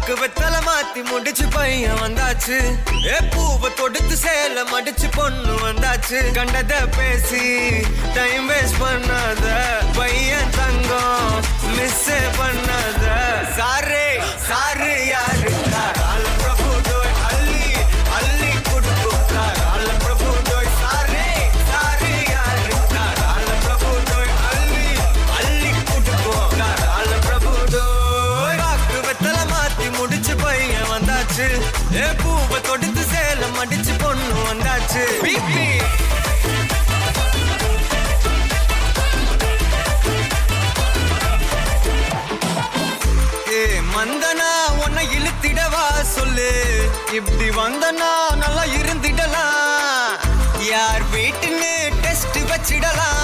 பாக்கு 0.09 0.23
வெத்தல 0.23 0.57
மாத்தி 0.67 1.01
முடிச்சு 1.11 1.45
பையன் 1.55 2.01
வந்தாச்சு. 2.03 2.59
ஏ 3.07 3.17
பூவை 3.33 3.69
தொடுத்து 3.79 4.17
சேல 4.25 4.63
மடிச்சு 4.73 5.09
பொண்ணு 5.17 5.55
வந்தாச்சு. 5.65 6.19
கண்டத 6.37 6.75
பேசி 6.97 7.43
டைம் 8.17 8.47
வேஸ்ட் 8.51 8.79
பண்ணாத. 8.83 9.47
பையன் 9.99 10.53
தங்கம் 10.59 11.35
மிஸ் 11.77 12.07
பண்ணாத. 12.39 13.05
சாரே 13.59 14.07
சாரு 14.49 14.93
யாரு 15.15 15.36
ஆச்சு 34.87 35.05
பிபி 35.23 35.63
ஏ 43.55 43.63
மந்தனா 43.95 44.51
உன்னை 44.85 45.05
இழுத்திடவா 45.17 45.85
சொல்லு. 46.15 46.51
இப்படி 47.19 47.49
வந்தனா 47.61 48.13
நல்லா 48.43 48.65
இருந்திடலாம். 48.79 50.15
யார் 50.73 51.05
வீட்டுன்னு 51.17 51.73
டெஸ்ட் 52.05 52.41
வச்சிடலாம். 52.53 53.16